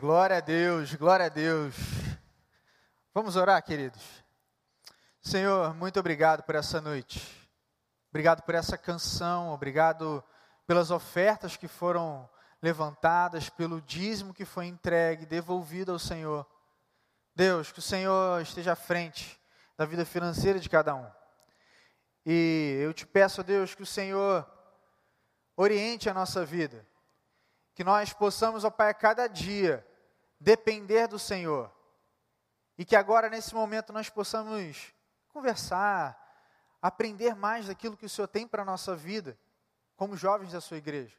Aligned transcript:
Glória 0.00 0.38
a 0.38 0.40
Deus, 0.40 0.94
glória 0.94 1.26
a 1.26 1.28
Deus. 1.28 1.74
Vamos 3.12 3.36
orar, 3.36 3.62
queridos. 3.62 4.02
Senhor, 5.20 5.74
muito 5.74 6.00
obrigado 6.00 6.42
por 6.42 6.54
essa 6.54 6.80
noite. 6.80 7.20
Obrigado 8.08 8.40
por 8.40 8.54
essa 8.54 8.78
canção, 8.78 9.50
obrigado 9.50 10.24
pelas 10.66 10.90
ofertas 10.90 11.54
que 11.54 11.68
foram 11.68 12.26
levantadas, 12.62 13.50
pelo 13.50 13.82
dízimo 13.82 14.32
que 14.32 14.46
foi 14.46 14.68
entregue, 14.68 15.26
devolvido 15.26 15.92
ao 15.92 15.98
Senhor. 15.98 16.46
Deus, 17.36 17.70
que 17.70 17.80
o 17.80 17.82
Senhor 17.82 18.40
esteja 18.40 18.72
à 18.72 18.76
frente 18.76 19.38
da 19.76 19.84
vida 19.84 20.06
financeira 20.06 20.58
de 20.58 20.70
cada 20.70 20.94
um. 20.94 21.06
E 22.24 22.78
eu 22.80 22.94
te 22.94 23.06
peço, 23.06 23.44
Deus, 23.44 23.74
que 23.74 23.82
o 23.82 23.86
Senhor 23.86 24.50
oriente 25.54 26.08
a 26.08 26.14
nossa 26.14 26.42
vida. 26.42 26.86
Que 27.74 27.84
nós 27.84 28.14
possamos, 28.14 28.64
ó 28.64 28.70
Pai, 28.70 28.88
a 28.88 28.94
cada 28.94 29.26
dia 29.26 29.86
depender 30.40 31.06
do 31.06 31.18
Senhor. 31.18 31.70
E 32.78 32.84
que 32.84 32.96
agora, 32.96 33.28
nesse 33.28 33.54
momento, 33.54 33.92
nós 33.92 34.08
possamos 34.08 34.94
conversar, 35.28 36.18
aprender 36.80 37.36
mais 37.36 37.66
daquilo 37.66 37.96
que 37.96 38.06
o 38.06 38.08
Senhor 38.08 38.26
tem 38.26 38.48
para 38.48 38.62
a 38.62 38.64
nossa 38.64 38.96
vida, 38.96 39.38
como 39.96 40.16
jovens 40.16 40.52
da 40.52 40.60
sua 40.60 40.78
igreja. 40.78 41.14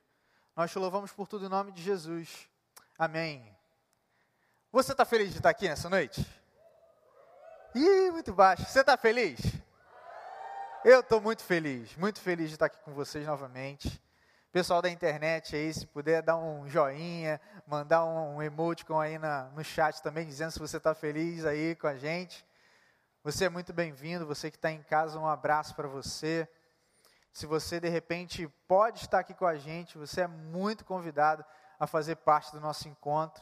Nós 0.55 0.71
te 0.71 0.79
louvamos 0.79 1.11
por 1.13 1.27
tudo 1.27 1.45
em 1.45 1.49
nome 1.49 1.71
de 1.71 1.83
Jesus. 1.83 2.49
Amém. 2.97 3.55
Você 4.71 4.91
está 4.91 5.05
feliz 5.05 5.29
de 5.31 5.37
estar 5.37 5.49
aqui 5.49 5.69
nessa 5.69 5.89
noite? 5.89 6.25
Ih, 7.75 8.11
muito 8.11 8.33
baixo. 8.33 8.65
Você 8.65 8.81
está 8.81 8.97
feliz? 8.97 9.39
Eu 10.83 11.01
estou 11.01 11.21
muito 11.21 11.43
feliz, 11.43 11.95
muito 11.95 12.19
feliz 12.19 12.49
de 12.49 12.55
estar 12.55 12.65
aqui 12.65 12.81
com 12.81 12.91
vocês 12.91 13.25
novamente. 13.25 14.01
Pessoal 14.51 14.81
da 14.81 14.89
internet 14.89 15.55
aí, 15.55 15.73
se 15.73 15.87
puder 15.87 16.21
dar 16.21 16.35
um 16.35 16.67
joinha, 16.67 17.39
mandar 17.65 18.03
um, 18.03 18.41
emoticon 18.41 18.99
aí 18.99 19.17
na, 19.17 19.45
no 19.51 19.63
chat 19.63 20.03
também, 20.03 20.27
dizendo 20.27 20.51
se 20.51 20.59
você 20.59 20.75
está 20.75 20.93
feliz 20.93 21.45
aí 21.45 21.73
com 21.77 21.87
a 21.87 21.95
gente. 21.95 22.45
Você 23.23 23.45
é 23.45 23.49
muito 23.49 23.71
bem-vindo, 23.71 24.25
você 24.25 24.51
que 24.51 24.57
está 24.57 24.69
em 24.69 24.83
casa, 24.83 25.17
um 25.17 25.25
abraço 25.25 25.73
para 25.73 25.87
você. 25.87 26.45
Se 27.31 27.45
você 27.45 27.79
de 27.79 27.87
repente 27.87 28.45
pode 28.67 28.99
estar 28.99 29.19
aqui 29.19 29.33
com 29.33 29.45
a 29.45 29.55
gente, 29.55 29.97
você 29.97 30.19
é 30.19 30.27
muito 30.27 30.83
convidado 30.83 31.45
a 31.79 31.87
fazer 31.87 32.17
parte 32.17 32.51
do 32.51 32.59
nosso 32.59 32.89
encontro. 32.89 33.41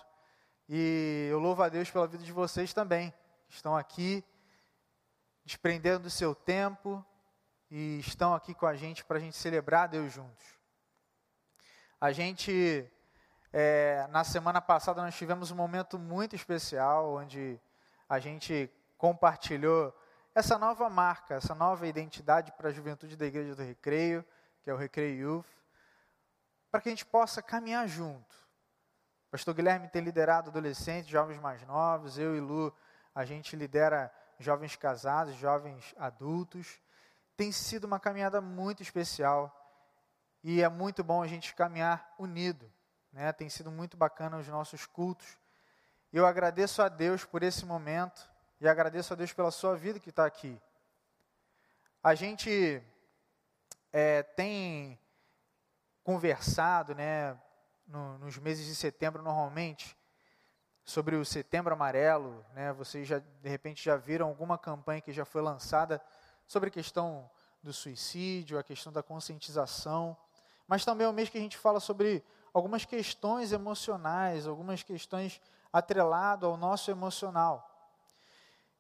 E 0.68 1.28
eu 1.32 1.40
louvo 1.40 1.64
a 1.64 1.70
Deus 1.70 1.90
pela 1.90 2.08
vida 2.08 2.24
de 2.24 2.32
vocês 2.32 2.72
também, 2.72 3.12
que 3.48 3.56
estão 3.56 3.76
aqui, 3.76 4.24
desprendendo 5.44 6.04
do 6.04 6.10
seu 6.12 6.36
tempo 6.36 7.04
e 7.72 7.98
estão 7.98 8.36
aqui 8.36 8.54
com 8.54 8.68
a 8.68 8.76
gente 8.76 9.04
para 9.04 9.18
a 9.18 9.20
gente 9.20 9.36
celebrar 9.36 9.88
Deus 9.88 10.14
juntos. 10.14 10.59
A 12.02 12.14
gente, 12.14 12.90
é, 13.52 14.08
na 14.10 14.24
semana 14.24 14.62
passada, 14.62 15.02
nós 15.02 15.14
tivemos 15.16 15.52
um 15.52 15.56
momento 15.56 16.00
muito 16.00 16.34
especial, 16.34 17.16
onde 17.16 17.60
a 18.08 18.20
gente 18.20 18.72
compartilhou 18.98 19.94
essa 20.34 20.58
nova 20.58 20.90
marca, 20.90 21.36
essa 21.36 21.54
nova 21.54 21.86
identidade 21.86 22.54
para 22.54 22.70
a 22.70 22.72
juventude 22.72 23.18
da 23.18 23.26
Igreja 23.26 23.54
do 23.54 23.64
Recreio, 23.64 24.24
que 24.64 24.70
é 24.70 24.74
o 24.74 24.78
Recreio 24.78 25.20
Youth, 25.20 25.48
para 26.72 26.80
que 26.80 26.88
a 26.88 26.92
gente 26.94 27.06
possa 27.06 27.42
caminhar 27.42 27.86
junto. 27.86 28.34
O 29.28 29.32
pastor 29.32 29.54
Guilherme 29.54 29.90
tem 29.90 30.02
liderado 30.02 30.52
adolescentes, 30.52 31.10
jovens 31.10 31.42
mais 31.42 31.62
novos, 31.68 32.18
eu 32.18 32.34
e 32.34 32.40
Lu, 32.40 32.74
a 33.14 33.26
gente 33.26 33.58
lidera 33.58 34.10
jovens 34.40 34.78
casados, 34.78 35.36
jovens 35.36 35.94
adultos. 35.98 36.80
Tem 37.36 37.52
sido 37.52 37.84
uma 37.84 38.00
caminhada 38.00 38.40
muito 38.40 38.82
especial 38.82 39.54
e 40.44 40.62
é 40.62 40.70
muito 40.70 41.04
bom 41.04 41.22
a 41.22 41.28
gente 41.28 41.54
caminhar 41.54 42.14
unido. 42.18 42.72
Né? 43.12 43.32
Tem 43.34 43.50
sido 43.50 43.72
muito 43.72 43.98
bacana 43.98 44.38
os 44.38 44.48
nossos 44.48 44.86
cultos. 44.86 45.38
Eu 46.12 46.26
agradeço 46.26 46.82
a 46.82 46.90
Deus 46.90 47.26
por 47.26 47.44
esse 47.44 47.66
momento 47.66 48.30
e 48.60 48.68
agradeço 48.68 49.14
a 49.14 49.16
Deus 49.16 49.34
pela 49.34 49.52
sua 49.52 49.76
vida 49.76 50.00
que 50.00 50.10
está 50.10 50.26
aqui. 50.26 50.60
A 52.02 52.16
gente 52.16 52.82
é, 53.92 54.24
tem 54.24 54.98
conversado, 56.04 56.96
né, 56.96 57.38
no, 57.86 58.18
nos 58.20 58.38
meses 58.38 58.66
de 58.66 58.76
setembro 58.76 59.22
normalmente, 59.22 59.98
sobre 60.84 61.16
o 61.16 61.24
Setembro 61.24 61.72
Amarelo, 61.72 62.44
né? 62.56 62.74
Vocês 62.74 63.08
já 63.08 63.20
de 63.20 63.48
repente 63.48 63.84
já 63.84 63.96
viram 63.96 64.28
alguma 64.28 64.58
campanha 64.58 65.00
que 65.00 65.14
já 65.14 65.24
foi 65.24 65.40
lançada 65.40 66.02
sobre 66.48 66.70
a 66.70 66.72
questão 66.72 67.30
do 67.62 67.72
suicídio, 67.72 68.58
a 68.58 68.64
questão 68.64 68.92
da 68.92 69.04
conscientização 69.04 70.18
mas 70.70 70.86
também 70.86 71.08
é 71.08 71.10
o 71.10 71.14
mês 71.14 71.30
que 71.30 71.38
a 71.40 71.42
gente 71.42 71.58
fala 71.58 71.80
sobre 71.80 72.24
algumas 72.54 72.86
questões 72.86 73.52
emocionais, 73.52 74.46
algumas 74.46 74.84
questões 74.84 75.42
atrelado 75.74 76.46
ao 76.46 76.56
nosso 76.56 76.92
emocional. 76.92 77.68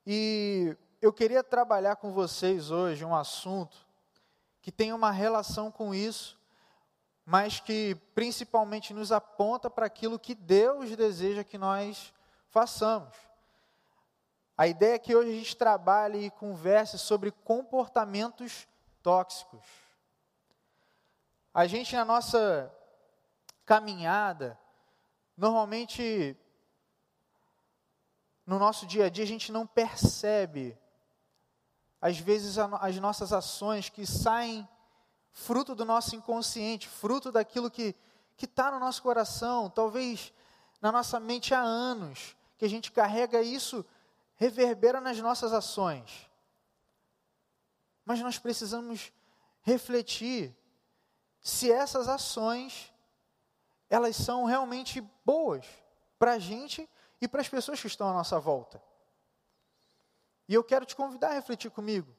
E 0.06 0.78
eu 1.02 1.12
queria 1.12 1.44
trabalhar 1.44 1.96
com 1.96 2.12
vocês 2.12 2.70
hoje 2.70 3.04
um 3.04 3.16
assunto 3.16 3.76
que 4.62 4.72
tem 4.72 4.94
uma 4.94 5.10
relação 5.10 5.72
com 5.72 5.92
isso, 5.92 6.40
mas 7.26 7.60
que 7.60 7.96
principalmente 8.14 8.94
nos 8.94 9.12
aponta 9.12 9.68
para 9.68 9.88
aquilo 9.88 10.20
que 10.20 10.36
Deus 10.36 10.96
deseja 10.96 11.44
que 11.44 11.58
nós 11.58 12.14
façamos. 12.50 13.16
A 14.56 14.68
ideia 14.68 14.94
é 14.94 15.00
que 15.00 15.16
hoje 15.16 15.32
a 15.32 15.36
gente 15.36 15.58
trabalhe 15.58 16.26
e 16.26 16.30
converse 16.30 17.00
sobre 17.00 17.32
comportamentos 17.32 18.68
tóxicos. 19.02 19.89
A 21.54 21.66
gente, 21.66 21.96
na 21.96 22.06
nossa 22.06 22.72
caminhada, 23.66 24.60
normalmente, 25.36 26.38
no 28.46 28.60
nosso 28.60 28.86
dia 28.86 29.06
a 29.06 29.10
dia, 29.10 29.24
a 29.24 29.28
gente 29.28 29.52
não 29.52 29.66
percebe, 29.66 30.78
às 32.02 32.18
vezes, 32.18 32.58
as 32.58 32.98
nossas 32.98 33.34
ações 33.34 33.90
que 33.90 34.06
saem 34.06 34.68
fruto 35.32 35.74
do 35.74 35.86
nosso 35.86 36.16
inconsciente, 36.16 36.88
fruto 36.88 37.32
daquilo 37.32 37.72
que 37.72 37.96
está 38.40 38.72
no 38.72 38.80
nosso 38.80 39.02
coração, 39.02 39.70
talvez 39.70 40.34
na 40.82 40.92
nossa 40.92 41.20
mente 41.20 41.54
há 41.54 41.62
anos, 41.62 42.36
que 42.58 42.66
a 42.66 42.70
gente 42.70 42.92
carrega 42.92 43.42
isso, 43.42 43.86
reverbera 44.36 45.02
nas 45.02 45.20
nossas 45.20 45.52
ações. 45.52 46.30
Mas 48.06 48.20
nós 48.22 48.40
precisamos 48.40 49.12
refletir 49.62 50.56
se 51.42 51.72
essas 51.72 52.08
ações 52.08 52.94
elas 53.90 54.16
são 54.16 54.46
realmente 54.46 55.02
boas 55.26 55.66
para 56.18 56.34
a 56.34 56.40
gente 56.40 56.88
e 57.20 57.28
para 57.28 57.42
as 57.42 57.50
pessoas 57.50 57.82
que 57.82 57.88
estão 57.88 58.08
à 58.08 58.14
nossa 58.14 58.40
volta. 58.40 58.82
E 60.48 60.54
eu 60.54 60.64
quero 60.64 60.86
te 60.86 60.96
convidar 60.96 61.30
a 61.30 61.34
refletir 61.34 61.72
comigo. 61.72 62.16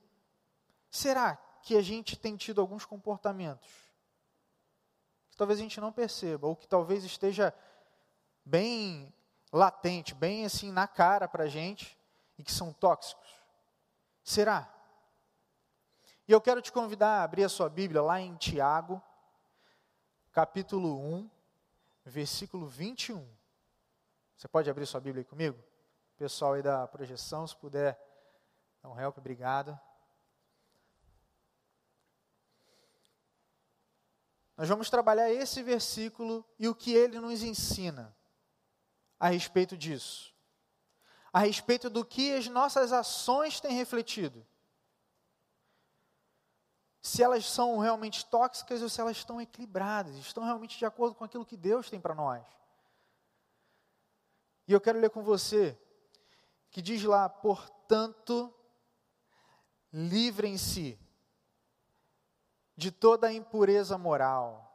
Será 0.91 1.37
que 1.63 1.77
a 1.77 1.83
gente 1.83 2.17
tem 2.17 2.37
tido 2.37 2.61
alguns 2.61 2.85
comportamentos 2.85 3.69
que 5.31 5.37
talvez 5.37 5.59
a 5.59 5.63
gente 5.63 5.81
não 5.81 5.93
perceba, 5.93 6.47
ou 6.47 6.57
que 6.57 6.67
talvez 6.67 7.05
esteja 7.05 7.55
bem 8.45 9.15
latente, 9.53 10.15
bem 10.15 10.45
assim 10.45 10.73
na 10.73 10.89
cara 10.89 11.29
para 11.29 11.45
a 11.45 11.49
gente, 11.49 11.97
e 12.37 12.43
que 12.43 12.53
são 12.53 12.73
tóxicos? 12.73 13.31
Será? 14.25 14.73
E 16.27 16.33
eu 16.33 16.41
quero 16.41 16.61
te 16.61 16.73
convidar 16.73 17.21
a 17.21 17.23
abrir 17.23 17.45
a 17.45 17.49
sua 17.49 17.69
Bíblia 17.69 18.03
lá 18.03 18.21
em 18.21 18.35
Tiago, 18.37 19.03
capítulo 20.33 20.99
1, 20.99 21.31
versículo 22.05 22.67
21. 22.67 23.27
Você 24.37 24.49
pode 24.49 24.71
abrir 24.71 24.87
sua 24.87 25.01
Bíblia 25.01 25.23
aí 25.23 25.25
comigo? 25.25 25.63
Pessoal 26.17 26.55
aí 26.55 26.63
da 26.63 26.87
projeção, 26.87 27.47
se 27.47 27.57
puder 27.57 27.99
dar 28.83 28.91
um 28.91 28.99
help, 28.99 29.19
obrigado. 29.19 29.79
Nós 34.57 34.69
vamos 34.69 34.91
trabalhar 34.91 35.31
esse 35.31 35.63
versículo 35.63 36.45
e 36.59 36.69
o 36.69 36.75
que 36.75 36.93
ele 36.95 37.19
nos 37.19 37.43
ensina 37.43 38.15
a 39.19 39.29
respeito 39.29 39.77
disso. 39.77 40.35
A 41.33 41.41
respeito 41.41 41.89
do 41.89 42.05
que 42.05 42.35
as 42.35 42.47
nossas 42.47 42.93
ações 42.93 43.61
têm 43.61 43.73
refletido 43.73 44.47
se 47.03 47.23
elas 47.23 47.47
são 47.47 47.79
realmente 47.79 48.27
tóxicas 48.27 48.83
ou 48.83 48.89
se 48.89 49.01
elas 49.01 49.17
estão 49.17 49.41
equilibradas, 49.41 50.17
estão 50.17 50.45
realmente 50.45 50.79
de 50.79 50.85
acordo 50.85 51.15
com 51.15 51.25
aquilo 51.25 51.47
que 51.47 51.57
Deus 51.57 51.89
tem 51.89 52.01
para 52.01 52.15
nós. 52.15 52.45
E 54.69 54.73
eu 54.73 54.81
quero 54.81 55.01
ler 55.01 55.11
com 55.11 55.23
você, 55.23 55.79
que 56.71 56.83
diz 56.83 57.03
lá, 57.03 57.29
portanto, 57.29 58.55
livrem-se 59.93 60.99
de 62.77 62.91
toda 62.91 63.29
a 63.29 63.33
impureza 63.33 63.97
moral 63.97 64.67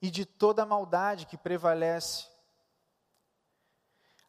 e 0.00 0.10
de 0.10 0.24
toda 0.24 0.62
a 0.62 0.66
maldade 0.66 1.26
que 1.26 1.36
prevalece. 1.36 2.26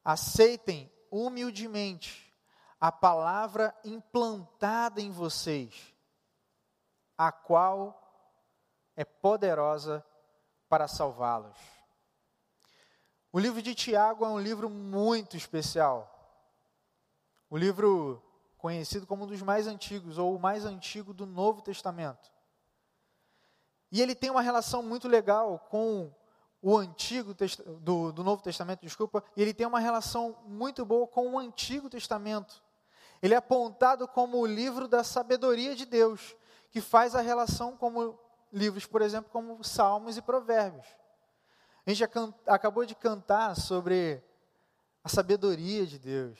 Aceitem 0.03 0.91
humildemente 1.09 2.31
a 2.79 2.91
palavra 2.91 3.73
implantada 3.83 5.01
em 5.01 5.09
vocês 5.09 5.92
a 7.17 7.31
qual 7.31 7.99
é 8.95 9.03
poderosa 9.03 10.05
para 10.69 10.87
salvá-los. 10.87 11.57
O 13.31 13.39
livro 13.39 13.61
de 13.61 13.73
Tiago 13.73 14.25
é 14.25 14.27
um 14.27 14.39
livro 14.39 14.69
muito 14.69 15.35
especial. 15.35 16.09
O 17.49 17.57
livro 17.57 18.21
conhecido 18.57 19.05
como 19.05 19.25
um 19.25 19.27
dos 19.27 19.41
mais 19.41 19.67
antigos, 19.67 20.17
ou 20.17 20.35
o 20.35 20.39
mais 20.39 20.65
antigo 20.65 21.13
do 21.13 21.25
Novo 21.25 21.61
Testamento. 21.61 22.31
E 23.91 24.01
ele 24.01 24.15
tem 24.15 24.29
uma 24.29 24.41
relação 24.41 24.81
muito 24.81 25.07
legal 25.07 25.59
com 25.69 26.11
o 26.61 26.77
Antigo 26.77 27.35
do, 27.81 28.13
do 28.13 28.23
Novo 28.23 28.41
Testamento, 28.41 28.79
desculpa, 28.79 29.21
e 29.35 29.41
ele 29.41 29.53
tem 29.53 29.67
uma 29.67 29.81
relação 29.81 30.37
muito 30.47 30.85
boa 30.85 31.05
com 31.05 31.33
o 31.33 31.37
Antigo 31.37 31.89
Testamento. 31.89 32.63
Ele 33.21 33.33
é 33.33 33.37
apontado 33.37 34.07
como 34.07 34.39
o 34.39 34.45
livro 34.45 34.87
da 34.87 35.03
sabedoria 35.03 35.75
de 35.75 35.85
Deus, 35.85 36.33
que 36.73 36.81
faz 36.81 37.13
a 37.13 37.21
relação 37.21 37.77
como 37.77 38.19
livros, 38.51 38.83
por 38.87 39.03
exemplo, 39.03 39.29
como 39.31 39.63
Salmos 39.63 40.17
e 40.17 40.23
Provérbios. 40.23 40.87
A 41.85 41.89
gente 41.91 42.03
acabou 42.47 42.83
de 42.83 42.95
cantar 42.95 43.55
sobre 43.55 44.23
a 45.03 45.07
sabedoria 45.07 45.85
de 45.85 45.99
Deus. 45.99 46.39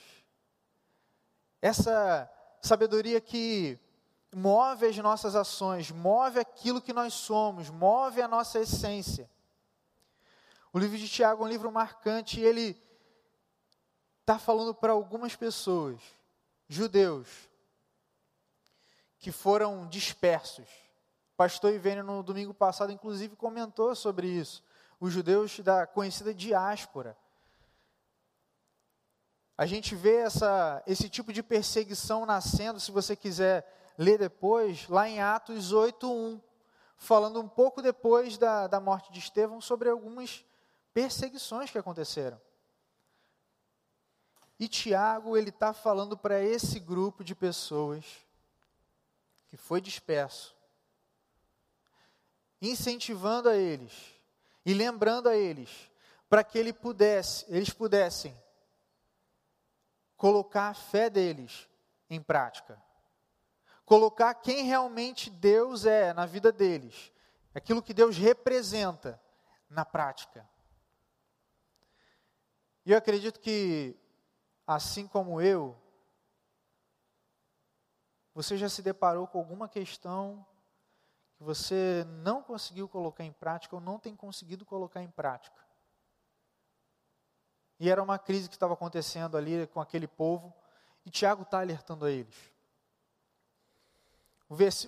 Essa 1.62 2.28
sabedoria 2.64 3.22
que 3.22 3.80
move 4.34 4.88
as 4.88 4.98
nossas 4.98 5.36
ações, 5.36 5.92
move 5.92 6.40
aquilo 6.40 6.82
que 6.82 6.94
nós 6.94 7.14
somos, 7.14 7.70
move 7.70 8.20
a 8.20 8.28
nossa 8.28 8.58
essência. 8.60 9.30
O 10.74 10.80
livro 10.80 10.98
de 10.98 11.08
Tiago 11.08 11.44
é 11.44 11.46
um 11.46 11.50
livro 11.50 11.72
marcante 11.72 12.40
e 12.40 12.44
ele 12.44 12.76
está 14.22 14.40
falando 14.40 14.74
para 14.74 14.94
algumas 14.94 15.36
pessoas, 15.36 16.02
judeus, 16.68 17.28
que 19.24 19.32
foram 19.32 19.88
dispersos. 19.88 20.68
Pastor 21.38 21.74
Ivênio, 21.74 22.04
no 22.04 22.22
domingo 22.22 22.54
passado, 22.54 22.92
inclusive, 22.92 23.38
comentou 23.38 23.96
sobre 23.96 24.28
isso. 24.28 24.62
Os 25.00 25.14
judeus 25.14 25.62
da 25.62 25.88
conhecida 25.88 26.34
diáspora. 26.34 27.18
A 29.58 29.66
gente 29.66 29.96
vê 29.96 30.18
essa, 30.18 30.84
esse 30.86 31.08
tipo 31.08 31.32
de 31.32 31.42
perseguição 31.42 32.26
nascendo, 32.26 32.82
se 32.82 32.92
você 32.92 33.16
quiser 33.16 33.66
ler 33.98 34.18
depois, 34.20 34.90
lá 34.90 35.08
em 35.08 35.22
Atos 35.22 35.72
8.1, 35.72 36.42
falando 36.98 37.40
um 37.40 37.48
pouco 37.48 37.82
depois 37.82 38.38
da, 38.38 38.68
da 38.68 38.82
morte 38.82 39.10
de 39.10 39.20
Estevão, 39.20 39.62
sobre 39.62 39.88
algumas 39.88 40.44
perseguições 40.94 41.72
que 41.72 41.78
aconteceram. 41.78 42.42
E 44.60 44.68
Tiago, 44.68 45.38
ele 45.38 45.50
está 45.50 45.72
falando 45.72 46.18
para 46.18 46.42
esse 46.42 46.78
grupo 46.78 47.24
de 47.24 47.34
pessoas 47.34 48.23
que 49.54 49.58
foi 49.58 49.80
disperso, 49.80 50.58
incentivando 52.60 53.48
a 53.48 53.56
eles 53.56 53.94
e 54.66 54.74
lembrando 54.74 55.30
a 55.30 55.38
eles 55.38 55.70
para 56.28 56.44
que 56.44 56.58
ele 56.58 56.74
pudesse, 56.74 57.46
eles 57.48 57.70
pudessem 57.70 58.36
colocar 60.18 60.70
a 60.70 60.74
fé 60.74 61.08
deles 61.08 61.70
em 62.10 62.20
prática 62.20 62.82
colocar 63.86 64.34
quem 64.34 64.64
realmente 64.64 65.30
Deus 65.30 65.86
é 65.86 66.14
na 66.14 66.26
vida 66.26 66.52
deles, 66.52 67.12
aquilo 67.54 67.84
que 67.84 67.94
Deus 67.94 68.18
representa 68.18 69.22
na 69.70 69.86
prática. 69.86 70.50
E 72.86 72.92
eu 72.92 72.98
acredito 72.98 73.40
que, 73.40 73.96
assim 74.66 75.08
como 75.08 75.40
eu, 75.42 75.78
você 78.34 78.58
já 78.58 78.70
se 78.70 78.82
deparou 78.82 79.28
com 79.28 79.38
alguma 79.38 79.68
questão 79.70 80.46
que 81.36 81.44
você 81.44 82.06
não 82.24 82.42
conseguiu 82.42 82.88
colocar 82.88 83.24
em 83.24 83.32
prática 83.32 83.76
ou 83.76 83.82
não 83.82 84.00
tem 84.00 84.16
conseguido 84.16 84.66
colocar 84.66 85.02
em 85.02 85.10
prática. 85.10 85.60
E 87.80 87.90
era 87.90 88.02
uma 88.02 88.18
crise 88.18 88.50
que 88.50 88.56
estava 88.56 88.74
acontecendo 88.74 89.38
ali 89.38 89.68
com 89.68 89.82
aquele 89.82 90.08
povo, 90.08 90.54
e 91.06 91.10
Tiago 91.10 91.44
está 91.44 91.60
alertando 91.60 92.06
a 92.06 92.12
eles 92.12 92.54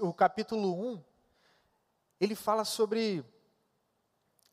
o, 0.01 0.13
capítulo 0.13 0.93
1, 0.93 1.03
ele 2.19 2.35
fala 2.35 2.63
sobre 2.63 3.25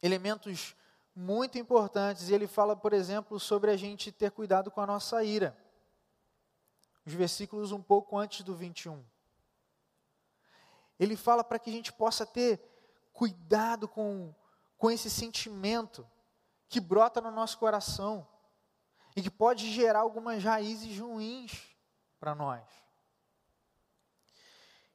elementos 0.02 0.74
muito 1.14 1.58
importantes, 1.58 2.28
e 2.28 2.34
ele 2.34 2.46
fala, 2.46 2.74
por 2.74 2.92
exemplo, 2.92 3.38
sobre 3.38 3.70
a 3.70 3.76
gente 3.76 4.10
ter 4.10 4.30
cuidado 4.30 4.70
com 4.70 4.80
a 4.80 4.86
nossa 4.86 5.22
ira. 5.22 5.56
Os 7.04 7.12
versículos 7.12 7.72
um 7.72 7.82
pouco 7.82 8.16
antes 8.16 8.42
do 8.42 8.54
21. 8.54 9.04
Ele 10.98 11.16
fala 11.16 11.42
para 11.42 11.58
que 11.58 11.70
a 11.70 11.72
gente 11.72 11.92
possa 11.92 12.24
ter 12.24 12.60
cuidado 13.12 13.88
com, 13.88 14.34
com 14.78 14.90
esse 14.90 15.10
sentimento 15.10 16.08
que 16.68 16.80
brota 16.80 17.20
no 17.20 17.30
nosso 17.30 17.58
coração 17.58 18.26
e 19.14 19.22
que 19.22 19.30
pode 19.30 19.70
gerar 19.70 20.00
algumas 20.00 20.42
raízes 20.42 20.98
ruins 20.98 21.76
para 22.18 22.34
nós. 22.34 22.62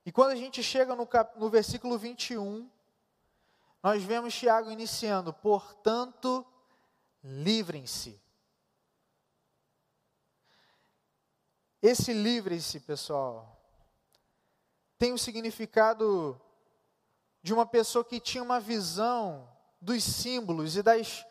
E 0.06 0.12
quando 0.12 0.32
a 0.32 0.36
gente 0.36 0.64
chega 0.64 0.96
no, 0.96 1.06
cap, 1.06 1.38
no 1.38 1.50
versículo 1.50 1.98
21, 1.98 2.70
nós 3.84 4.02
vemos 4.02 4.34
Tiago 4.34 4.72
iniciando: 4.72 5.34
portanto, 5.34 6.46
livrem-se. 7.22 8.20
Esse 11.88 12.12
livrem-se, 12.12 12.82
pessoal, 12.82 13.58
tem 14.98 15.14
o 15.14 15.18
significado 15.18 16.38
de 17.42 17.54
uma 17.54 17.66
pessoa 17.66 18.04
que 18.04 18.20
tinha 18.20 18.44
uma 18.44 18.60
visão 18.60 19.50
dos 19.80 20.04
símbolos 20.04 20.76
e 20.76 20.84
das 20.84 21.26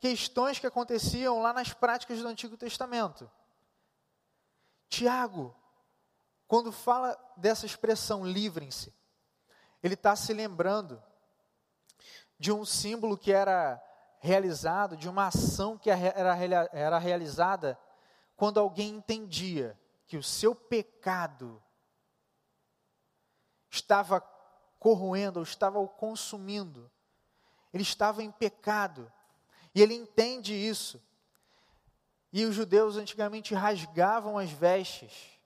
questões 0.00 0.58
que 0.58 0.66
aconteciam 0.66 1.40
lá 1.40 1.52
nas 1.52 1.72
práticas 1.72 2.18
do 2.18 2.26
Antigo 2.26 2.56
Testamento. 2.56 3.30
Tiago 4.88 5.54
quando 6.48 6.72
fala 6.72 7.16
dessa 7.36 7.64
expressão 7.64 8.26
livrem-se, 8.26 8.92
ele 9.80 9.94
está 9.94 10.16
se 10.16 10.32
lembrando 10.32 11.00
de 12.36 12.50
um 12.50 12.64
símbolo 12.64 13.16
que 13.16 13.30
era 13.30 13.80
realizado, 14.18 14.96
de 14.96 15.08
uma 15.08 15.28
ação 15.28 15.78
que 15.78 15.88
era, 15.88 16.36
era 16.72 16.98
realizada 16.98 17.78
quando 18.34 18.58
alguém 18.58 18.96
entendia 18.96 19.79
que 20.10 20.16
o 20.16 20.24
seu 20.24 20.56
pecado 20.56 21.62
estava 23.70 24.20
corroendo, 24.76 25.38
ou 25.38 25.44
estava 25.44 25.78
o 25.78 25.86
consumindo, 25.86 26.90
ele 27.72 27.84
estava 27.84 28.20
em 28.20 28.32
pecado, 28.32 29.10
e 29.72 29.80
ele 29.80 29.94
entende 29.94 30.52
isso. 30.52 31.00
E 32.32 32.44
os 32.44 32.56
judeus 32.56 32.96
antigamente 32.96 33.54
rasgavam 33.54 34.36
as 34.36 34.50
vestes 34.50 35.38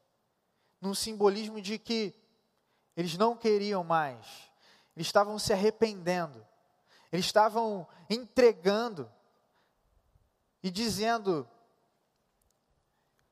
num 0.80 0.94
simbolismo 0.94 1.60
de 1.60 1.78
que 1.78 2.14
eles 2.96 3.18
não 3.18 3.36
queriam 3.36 3.84
mais, 3.84 4.50
eles 4.96 5.08
estavam 5.08 5.38
se 5.38 5.52
arrependendo, 5.52 6.42
eles 7.12 7.26
estavam 7.26 7.86
entregando 8.08 9.12
e 10.62 10.70
dizendo: 10.70 11.46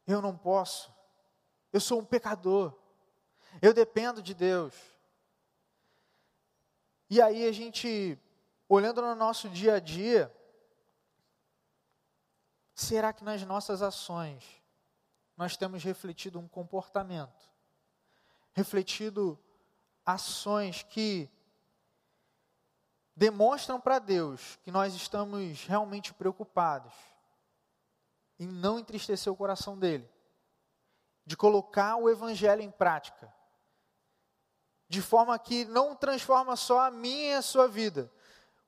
Eu 0.07 0.21
não 0.21 0.37
posso, 0.37 0.93
eu 1.73 1.81
sou 1.81 2.01
um 2.01 2.05
pecador, 2.05 2.77
eu 3.61 3.73
dependo 3.73 4.23
de 4.23 4.35
Deus. 4.35 4.75
E 7.09 7.21
aí 7.21 7.47
a 7.47 7.53
gente, 7.53 8.19
olhando 8.69 9.03
no 9.03 9.15
nosso 9.15 9.49
dia 9.49 9.75
a 9.75 9.81
dia, 9.81 10.35
será 12.75 13.13
que 13.13 13.25
nas 13.25 13.43
nossas 13.43 13.83
ações 13.83 14.63
nós 15.37 15.57
temos 15.57 15.83
refletido 15.83 16.39
um 16.39 16.49
comportamento, 16.49 17.51
refletido 18.53 19.39
ações 20.05 20.83
que 20.83 21.31
demonstram 23.15 23.81
para 23.81 23.99
Deus 23.99 24.59
que 24.63 24.71
nós 24.71 24.95
estamos 24.95 25.65
realmente 25.65 26.13
preocupados 26.13 26.93
em 28.39 28.47
não 28.47 28.79
entristecer 28.79 29.33
o 29.33 29.37
coração 29.37 29.79
dele, 29.79 30.09
de 31.25 31.37
colocar 31.37 31.97
o 31.97 32.11
evangelho 32.11 32.63
em 32.63 32.71
prática, 32.71 33.33
de 34.89 35.01
forma 35.01 35.39
que 35.39 35.65
não 35.65 35.95
transforma 35.95 36.57
só 36.57 36.81
a 36.81 36.91
minha 36.91 37.31
e 37.31 37.35
a 37.35 37.43
sua 37.43 37.69
vida, 37.69 38.13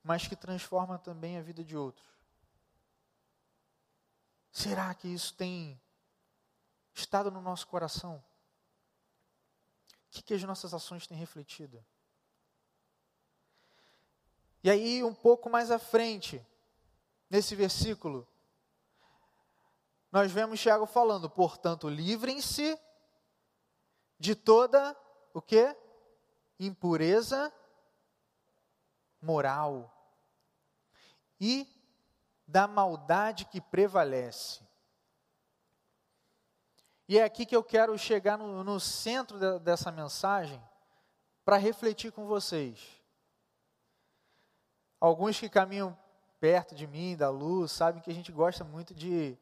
mas 0.02 0.26
que 0.26 0.36
transforma 0.36 0.98
também 0.98 1.38
a 1.38 1.42
vida 1.42 1.64
de 1.64 1.76
outros. 1.76 2.08
Será 4.52 4.94
que 4.94 5.08
isso 5.08 5.34
tem 5.34 5.80
estado 6.94 7.30
no 7.30 7.40
nosso 7.40 7.66
coração? 7.66 8.22
O 9.88 10.10
que, 10.10 10.22
que 10.22 10.34
as 10.34 10.44
nossas 10.44 10.72
ações 10.72 11.06
têm 11.06 11.18
refletido? 11.18 11.84
E 14.62 14.70
aí, 14.70 15.02
um 15.02 15.12
pouco 15.12 15.50
mais 15.50 15.70
à 15.70 15.78
frente, 15.78 16.40
nesse 17.28 17.54
versículo, 17.54 18.26
nós 20.14 20.30
vemos 20.30 20.60
Tiago 20.60 20.86
falando, 20.86 21.28
portanto, 21.28 21.88
livrem-se 21.88 22.78
de 24.16 24.36
toda 24.36 24.96
o 25.32 25.42
que? 25.42 25.76
Impureza 26.56 27.52
moral 29.20 29.92
e 31.40 31.66
da 32.46 32.68
maldade 32.68 33.44
que 33.46 33.60
prevalece. 33.60 34.62
E 37.08 37.18
é 37.18 37.24
aqui 37.24 37.44
que 37.44 37.56
eu 37.56 37.64
quero 37.64 37.98
chegar 37.98 38.38
no, 38.38 38.62
no 38.62 38.78
centro 38.78 39.36
de, 39.36 39.58
dessa 39.64 39.90
mensagem 39.90 40.62
para 41.44 41.56
refletir 41.56 42.12
com 42.12 42.24
vocês. 42.24 43.02
Alguns 45.00 45.40
que 45.40 45.48
caminham 45.48 45.98
perto 46.38 46.72
de 46.72 46.86
mim, 46.86 47.16
da 47.16 47.30
luz, 47.30 47.72
sabem 47.72 48.00
que 48.00 48.12
a 48.12 48.14
gente 48.14 48.30
gosta 48.30 48.62
muito 48.62 48.94
de 48.94 49.36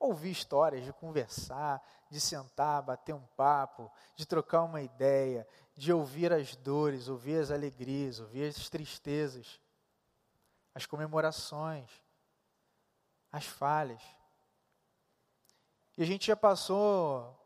ouvir 0.00 0.30
histórias, 0.30 0.82
de 0.82 0.92
conversar, 0.94 1.80
de 2.10 2.18
sentar, 2.18 2.82
bater 2.82 3.14
um 3.14 3.26
papo, 3.36 3.92
de 4.16 4.26
trocar 4.26 4.62
uma 4.62 4.80
ideia, 4.80 5.46
de 5.76 5.92
ouvir 5.92 6.32
as 6.32 6.56
dores, 6.56 7.06
ouvir 7.06 7.38
as 7.38 7.50
alegrias, 7.50 8.18
ouvir 8.18 8.48
as 8.48 8.70
tristezas, 8.70 9.60
as 10.74 10.86
comemorações, 10.86 11.90
as 13.30 13.44
falhas. 13.44 14.02
E 15.98 16.02
a 16.02 16.06
gente 16.06 16.26
já 16.26 16.36
passou 16.36 17.38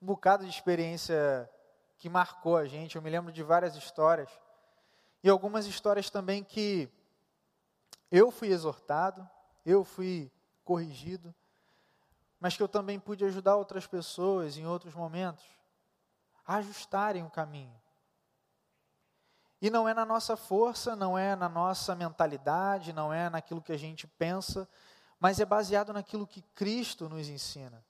um 0.00 0.06
bocado 0.06 0.44
de 0.44 0.50
experiência 0.50 1.50
que 1.98 2.08
marcou 2.08 2.56
a 2.56 2.66
gente. 2.66 2.94
Eu 2.94 3.02
me 3.02 3.10
lembro 3.10 3.32
de 3.32 3.42
várias 3.42 3.74
histórias. 3.74 4.30
E 5.24 5.28
algumas 5.28 5.66
histórias 5.66 6.08
também 6.08 6.44
que 6.44 6.88
eu 8.10 8.30
fui 8.30 8.48
exortado, 8.48 9.28
eu 9.66 9.84
fui 9.84 10.30
corrigido, 10.64 11.34
mas 12.40 12.56
que 12.56 12.62
eu 12.62 12.68
também 12.68 12.98
pude 12.98 13.24
ajudar 13.24 13.56
outras 13.56 13.86
pessoas 13.86 14.56
em 14.56 14.66
outros 14.66 14.94
momentos 14.94 15.44
a 16.46 16.56
ajustarem 16.56 17.22
o 17.22 17.30
caminho. 17.30 17.78
E 19.60 19.68
não 19.68 19.88
é 19.88 19.92
na 19.92 20.06
nossa 20.06 20.36
força, 20.36 20.94
não 20.94 21.18
é 21.18 21.34
na 21.34 21.48
nossa 21.48 21.94
mentalidade, 21.94 22.92
não 22.92 23.12
é 23.12 23.28
naquilo 23.28 23.60
que 23.60 23.72
a 23.72 23.76
gente 23.76 24.06
pensa, 24.06 24.68
mas 25.18 25.40
é 25.40 25.44
baseado 25.44 25.92
naquilo 25.92 26.26
que 26.26 26.42
Cristo 26.54 27.08
nos 27.08 27.28
ensina. 27.28 27.84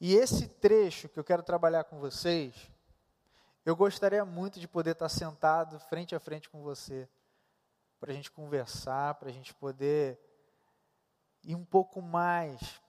E 0.00 0.14
esse 0.14 0.48
trecho 0.48 1.08
que 1.08 1.18
eu 1.18 1.24
quero 1.24 1.42
trabalhar 1.42 1.84
com 1.84 2.00
vocês, 2.00 2.54
eu 3.64 3.76
gostaria 3.76 4.24
muito 4.24 4.58
de 4.58 4.66
poder 4.66 4.92
estar 4.92 5.08
sentado 5.08 5.78
frente 5.78 6.14
a 6.14 6.20
frente 6.20 6.48
com 6.48 6.62
você, 6.62 7.08
para 8.00 8.10
a 8.10 8.14
gente 8.14 8.30
conversar, 8.30 9.14
para 9.14 9.28
a 9.28 9.32
gente 9.32 9.54
poder 9.54 10.18
ir 11.42 11.54
um 11.54 11.64
pouco 11.64 12.00
mais, 12.02 12.80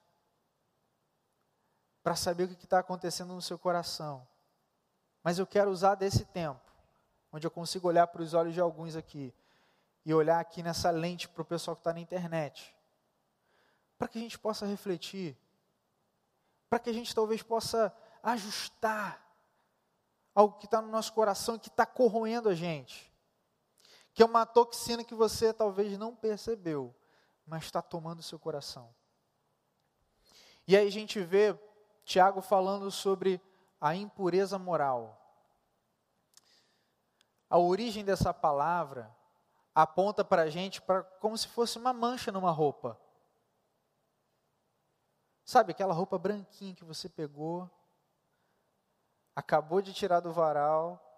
para 2.03 2.15
saber 2.15 2.45
o 2.45 2.55
que 2.55 2.65
está 2.65 2.79
acontecendo 2.79 3.33
no 3.33 3.41
seu 3.41 3.57
coração. 3.57 4.27
Mas 5.23 5.37
eu 5.37 5.45
quero 5.45 5.69
usar 5.69 5.95
desse 5.95 6.25
tempo, 6.25 6.59
onde 7.31 7.45
eu 7.45 7.51
consigo 7.51 7.87
olhar 7.87 8.07
para 8.07 8.21
os 8.21 8.33
olhos 8.33 8.53
de 8.53 8.61
alguns 8.61 8.95
aqui, 8.95 9.33
e 10.03 10.13
olhar 10.13 10.39
aqui 10.39 10.63
nessa 10.63 10.89
lente 10.89 11.29
para 11.29 11.41
o 11.41 11.45
pessoal 11.45 11.75
que 11.75 11.81
está 11.81 11.93
na 11.93 11.99
internet, 11.99 12.75
para 13.97 14.07
que 14.07 14.17
a 14.17 14.21
gente 14.21 14.39
possa 14.39 14.65
refletir, 14.65 15.37
para 16.69 16.79
que 16.79 16.89
a 16.89 16.93
gente 16.93 17.13
talvez 17.13 17.43
possa 17.43 17.95
ajustar 18.23 19.23
algo 20.33 20.57
que 20.57 20.65
está 20.65 20.81
no 20.81 20.87
nosso 20.87 21.13
coração 21.13 21.55
e 21.55 21.59
que 21.59 21.67
está 21.67 21.85
corroendo 21.85 22.49
a 22.49 22.55
gente, 22.55 23.11
que 24.13 24.23
é 24.23 24.25
uma 24.25 24.45
toxina 24.45 25.03
que 25.03 25.13
você 25.13 25.53
talvez 25.53 25.97
não 25.97 26.15
percebeu, 26.15 26.95
mas 27.45 27.63
está 27.63 27.81
tomando 27.81 28.23
seu 28.23 28.39
coração. 28.39 28.93
E 30.67 30.77
aí 30.77 30.87
a 30.87 30.91
gente 30.91 31.19
vê 31.19 31.57
Tiago 32.05 32.41
falando 32.41 32.89
sobre 32.91 33.41
a 33.79 33.95
impureza 33.95 34.57
moral. 34.57 35.17
A 37.49 37.57
origem 37.57 38.05
dessa 38.05 38.33
palavra 38.33 39.13
aponta 39.73 40.23
para 40.23 40.43
a 40.43 40.49
gente 40.49 40.81
para 40.81 41.03
como 41.03 41.37
se 41.37 41.47
fosse 41.47 41.77
uma 41.77 41.91
mancha 41.91 42.31
numa 42.31 42.51
roupa. 42.51 42.99
Sabe 45.43 45.71
aquela 45.71 45.93
roupa 45.93 46.17
branquinha 46.17 46.75
que 46.75 46.85
você 46.85 47.09
pegou, 47.09 47.69
acabou 49.35 49.81
de 49.81 49.93
tirar 49.93 50.19
do 50.19 50.31
varal, 50.31 51.11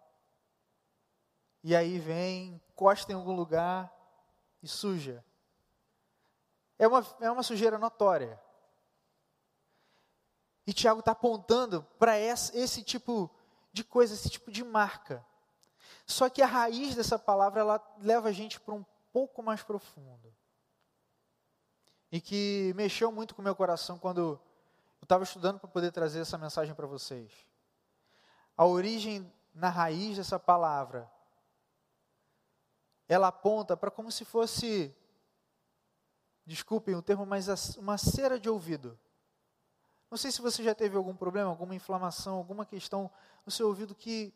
e 1.64 1.76
aí 1.76 2.00
vem, 2.00 2.62
encosta 2.70 3.12
em 3.12 3.16
algum 3.16 3.34
lugar 3.34 3.92
e 4.62 4.68
suja. 4.68 5.24
É 6.84 6.88
uma, 6.88 7.08
é 7.22 7.32
uma 7.32 7.44
sujeira 7.44 7.78
notória. 7.78 8.38
E 10.68 10.74
Tiago 10.74 11.00
está 11.00 11.14
apontando 11.14 11.82
para 11.98 12.20
esse 12.20 12.84
tipo 12.84 13.34
de 13.72 13.86
coisa, 13.86 14.14
esse 14.14 14.30
tipo 14.30 14.52
de 14.52 14.66
marca. 14.66 15.26
Só 16.06 16.30
que 16.30 16.42
a 16.42 16.46
raiz 16.46 16.94
dessa 16.94 17.18
palavra 17.18 17.62
ela 17.62 17.96
leva 18.00 18.28
a 18.28 18.32
gente 18.34 18.60
para 18.60 18.74
um 18.74 18.84
pouco 19.14 19.42
mais 19.42 19.64
profundo. 19.64 20.36
E 22.12 22.20
que 22.20 22.74
mexeu 22.76 23.14
muito 23.14 23.34
com 23.34 23.42
o 23.42 23.46
meu 23.46 23.56
coração 23.56 23.98
quando 23.98 24.20
eu 24.20 24.42
estava 25.02 25.24
estudando 25.24 25.60
para 25.60 25.70
poder 25.70 25.90
trazer 25.94 26.20
essa 26.20 26.38
mensagem 26.38 26.76
para 26.76 26.86
vocês. 26.86 27.32
A 28.58 28.66
origem 28.66 29.32
na 29.54 29.70
raiz 29.70 30.18
dessa 30.18 30.38
palavra, 30.38 31.10
ela 33.08 33.30
aponta 33.30 33.78
para 33.78 33.90
como 33.90 34.12
se 34.12 34.26
fosse, 34.26 34.94
desculpem 36.46 36.96
o 36.96 37.02
termo, 37.02 37.26
mas 37.26 37.76
uma 37.78 37.98
cera 37.98 38.40
de 38.40 38.50
ouvido. 38.50 39.00
Não 40.10 40.18
sei 40.18 40.32
se 40.32 40.42
você 40.42 40.64
já 40.64 40.76
teve 40.76 40.96
algum 40.96 41.16
problema, 41.16 41.50
alguma 41.50 41.74
inflamação, 41.74 42.36
alguma 42.36 42.66
questão 42.66 43.10
no 43.46 43.52
seu 43.52 43.68
ouvido 43.68 43.96
que 43.96 44.34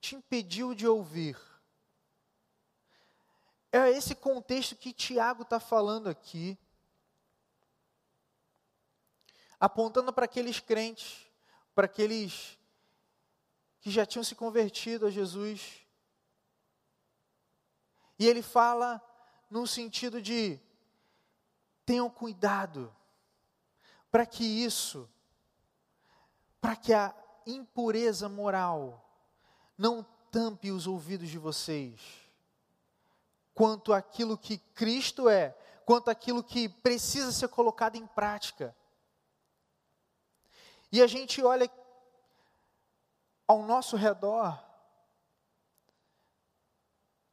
te 0.00 0.14
impediu 0.14 0.74
de 0.74 0.86
ouvir. 0.86 1.38
É 3.72 3.88
esse 3.90 4.14
contexto 4.14 4.76
que 4.76 4.92
Tiago 4.92 5.42
está 5.42 5.60
falando 5.60 6.08
aqui, 6.08 6.58
apontando 9.58 10.12
para 10.12 10.24
aqueles 10.24 10.58
crentes, 10.58 11.26
para 11.74 11.86
aqueles 11.86 12.58
que 13.80 13.90
já 13.90 14.04
tinham 14.04 14.24
se 14.24 14.34
convertido 14.34 15.06
a 15.06 15.10
Jesus. 15.10 15.86
E 18.18 18.26
ele 18.26 18.42
fala 18.42 19.00
no 19.48 19.66
sentido 19.66 20.20
de 20.20 20.60
tenham 21.90 22.08
cuidado 22.08 22.94
para 24.12 24.24
que 24.24 24.44
isso, 24.44 25.10
para 26.60 26.76
que 26.76 26.94
a 26.94 27.12
impureza 27.44 28.28
moral 28.28 29.04
não 29.76 30.06
tampe 30.30 30.70
os 30.70 30.86
ouvidos 30.86 31.28
de 31.28 31.36
vocês 31.36 32.00
quanto 33.52 33.92
aquilo 33.92 34.38
que 34.38 34.58
Cristo 34.72 35.28
é, 35.28 35.50
quanto 35.84 36.10
aquilo 36.10 36.44
que 36.44 36.68
precisa 36.68 37.32
ser 37.32 37.48
colocado 37.48 37.96
em 37.96 38.06
prática. 38.06 38.72
E 40.92 41.02
a 41.02 41.08
gente 41.08 41.42
olha 41.42 41.68
ao 43.48 43.64
nosso 43.64 43.96
redor 43.96 44.64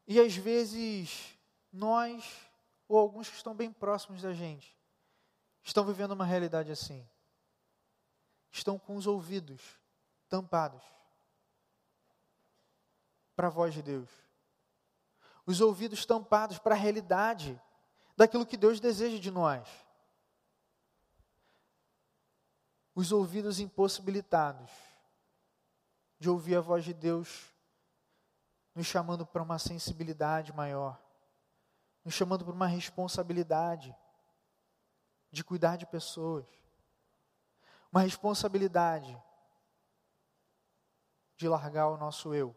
e 0.08 0.20
às 0.20 0.36
vezes 0.36 1.38
nós, 1.72 2.47
ou 2.88 2.98
alguns 2.98 3.30
que 3.30 3.36
estão 3.36 3.54
bem 3.54 3.72
próximos 3.72 4.22
da 4.22 4.34
gente, 4.34 4.78
estão 5.64 5.86
vivendo 5.86 6.12
uma 6.12 6.26
realidade 6.26 6.72
assim. 6.72 7.08
Estão 8.52 8.80
com 8.80 8.96
os 8.96 9.06
ouvidos 9.06 9.62
tampados 10.30 10.82
para 13.36 13.48
a 13.48 13.52
voz 13.52 13.74
de 13.74 13.82
Deus. 13.82 14.10
Os 15.46 15.62
ouvidos 15.62 16.06
tampados 16.06 16.58
para 16.58 16.76
a 16.76 16.78
realidade 16.78 17.62
daquilo 18.16 18.46
que 18.46 18.58
Deus 18.58 18.80
deseja 18.80 19.20
de 19.20 19.30
nós. 19.30 19.68
Os 22.96 23.12
ouvidos 23.12 23.60
impossibilitados 23.60 24.72
de 26.20 26.30
ouvir 26.30 26.56
a 26.56 26.62
voz 26.62 26.84
de 26.84 26.94
Deus 26.94 27.54
nos 28.74 28.88
chamando 28.88 29.26
para 29.26 29.44
uma 29.44 29.60
sensibilidade 29.60 30.54
maior, 30.54 31.00
nos 32.08 32.16
chamando 32.16 32.46
para 32.46 32.54
uma 32.54 32.68
responsabilidade 32.68 33.94
de 35.30 35.44
cuidar 35.44 35.76
de 35.76 35.86
pessoas, 35.86 36.46
uma 37.92 38.00
responsabilidade 38.00 39.22
de 41.36 41.50
largar 41.50 41.90
o 41.90 41.98
nosso 41.98 42.34
eu. 42.34 42.56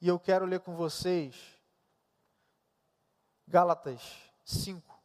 E 0.00 0.08
eu 0.08 0.18
quero 0.18 0.44
ler 0.44 0.58
com 0.58 0.74
vocês 0.74 1.62
Gálatas 3.46 4.02
5. 4.44 5.00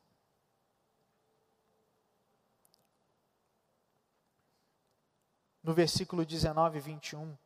No 5.61 5.75
versículo 5.75 6.25
19 6.25 6.79
e 6.79 6.81
21. 6.81 7.37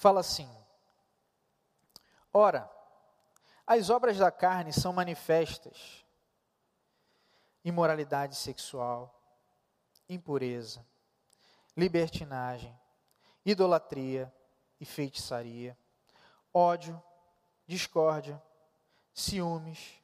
Fala 0.00 0.20
assim: 0.20 0.48
Ora, 2.32 2.70
as 3.66 3.90
obras 3.90 4.16
da 4.16 4.30
carne 4.30 4.72
são 4.72 4.94
manifestas: 4.94 6.06
imoralidade 7.62 8.34
sexual, 8.34 9.14
impureza, 10.08 10.82
libertinagem, 11.76 12.74
idolatria, 13.44 14.34
e 14.80 14.86
feitiçaria, 14.86 15.76
ódio, 16.54 16.98
discórdia, 17.66 18.42
ciúmes, 19.12 20.00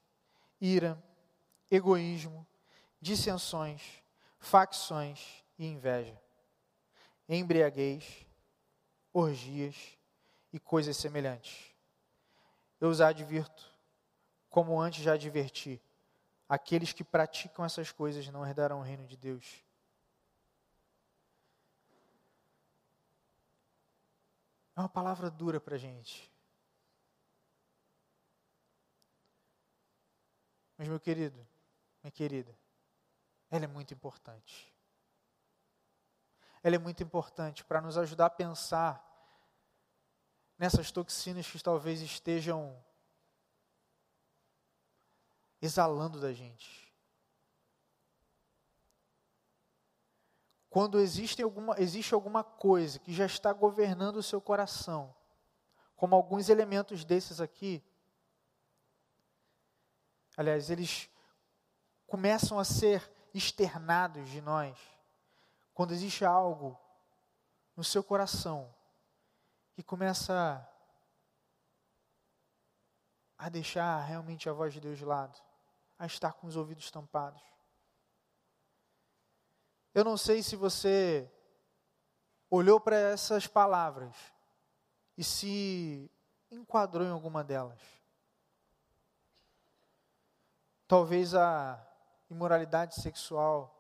ira, 0.60 1.02
egoísmo, 1.70 2.46
dissensões, 3.00 4.02
facções 4.38 5.42
e 5.58 5.66
inveja, 5.66 6.20
embriaguez, 7.26 8.25
orgias 9.18 9.96
e 10.52 10.60
coisas 10.60 10.96
semelhantes. 10.96 11.74
Eu 12.78 12.90
os 12.90 13.00
advirto, 13.00 13.72
como 14.50 14.78
antes 14.78 15.02
já 15.02 15.14
adverti, 15.14 15.80
aqueles 16.46 16.92
que 16.92 17.02
praticam 17.02 17.64
essas 17.64 17.90
coisas 17.90 18.28
não 18.28 18.46
herdarão 18.46 18.80
o 18.80 18.82
reino 18.82 19.06
de 19.06 19.16
Deus. 19.16 19.64
É 24.76 24.80
uma 24.80 24.88
palavra 24.88 25.30
dura 25.30 25.58
para 25.58 25.76
a 25.76 25.78
gente. 25.78 26.30
Mas, 30.76 30.88
meu 30.88 31.00
querido, 31.00 31.38
minha 32.02 32.10
querida, 32.10 32.54
ela 33.50 33.64
é 33.64 33.68
muito 33.68 33.94
importante. 33.94 34.70
Ela 36.62 36.76
é 36.76 36.78
muito 36.78 37.02
importante 37.02 37.64
para 37.64 37.80
nos 37.80 37.96
ajudar 37.96 38.26
a 38.26 38.30
pensar 38.30 39.05
nessas 40.58 40.90
toxinas 40.90 41.46
que 41.46 41.62
talvez 41.62 42.00
estejam 42.00 42.76
exalando 45.60 46.20
da 46.20 46.32
gente. 46.32 46.86
Quando 50.70 51.00
existe 51.00 51.42
alguma, 51.42 51.74
existe 51.80 52.14
alguma 52.14 52.44
coisa 52.44 52.98
que 52.98 53.12
já 53.12 53.26
está 53.26 53.52
governando 53.52 54.16
o 54.16 54.22
seu 54.22 54.40
coração, 54.40 55.14
como 55.96 56.14
alguns 56.14 56.48
elementos 56.48 57.04
desses 57.04 57.40
aqui, 57.40 57.82
aliás, 60.36 60.68
eles 60.68 61.08
começam 62.06 62.58
a 62.58 62.64
ser 62.64 63.10
externados 63.32 64.28
de 64.28 64.40
nós, 64.42 64.78
quando 65.72 65.92
existe 65.92 66.24
algo 66.24 66.78
no 67.74 67.82
seu 67.82 68.02
coração 68.04 68.75
que 69.76 69.82
começa 69.82 70.66
a 73.36 73.50
deixar 73.50 74.00
realmente 74.00 74.48
a 74.48 74.52
voz 74.54 74.72
de 74.72 74.80
Deus 74.80 74.96
de 74.96 75.04
lado, 75.04 75.38
a 75.98 76.06
estar 76.06 76.32
com 76.32 76.46
os 76.46 76.56
ouvidos 76.56 76.90
tampados. 76.90 77.42
Eu 79.92 80.02
não 80.02 80.16
sei 80.16 80.42
se 80.42 80.56
você 80.56 81.30
olhou 82.48 82.80
para 82.80 82.96
essas 82.96 83.46
palavras 83.46 84.16
e 85.14 85.22
se 85.22 86.10
enquadrou 86.50 87.06
em 87.06 87.10
alguma 87.10 87.44
delas. 87.44 87.82
Talvez 90.88 91.34
a 91.34 91.86
imoralidade 92.30 92.94
sexual 92.94 93.74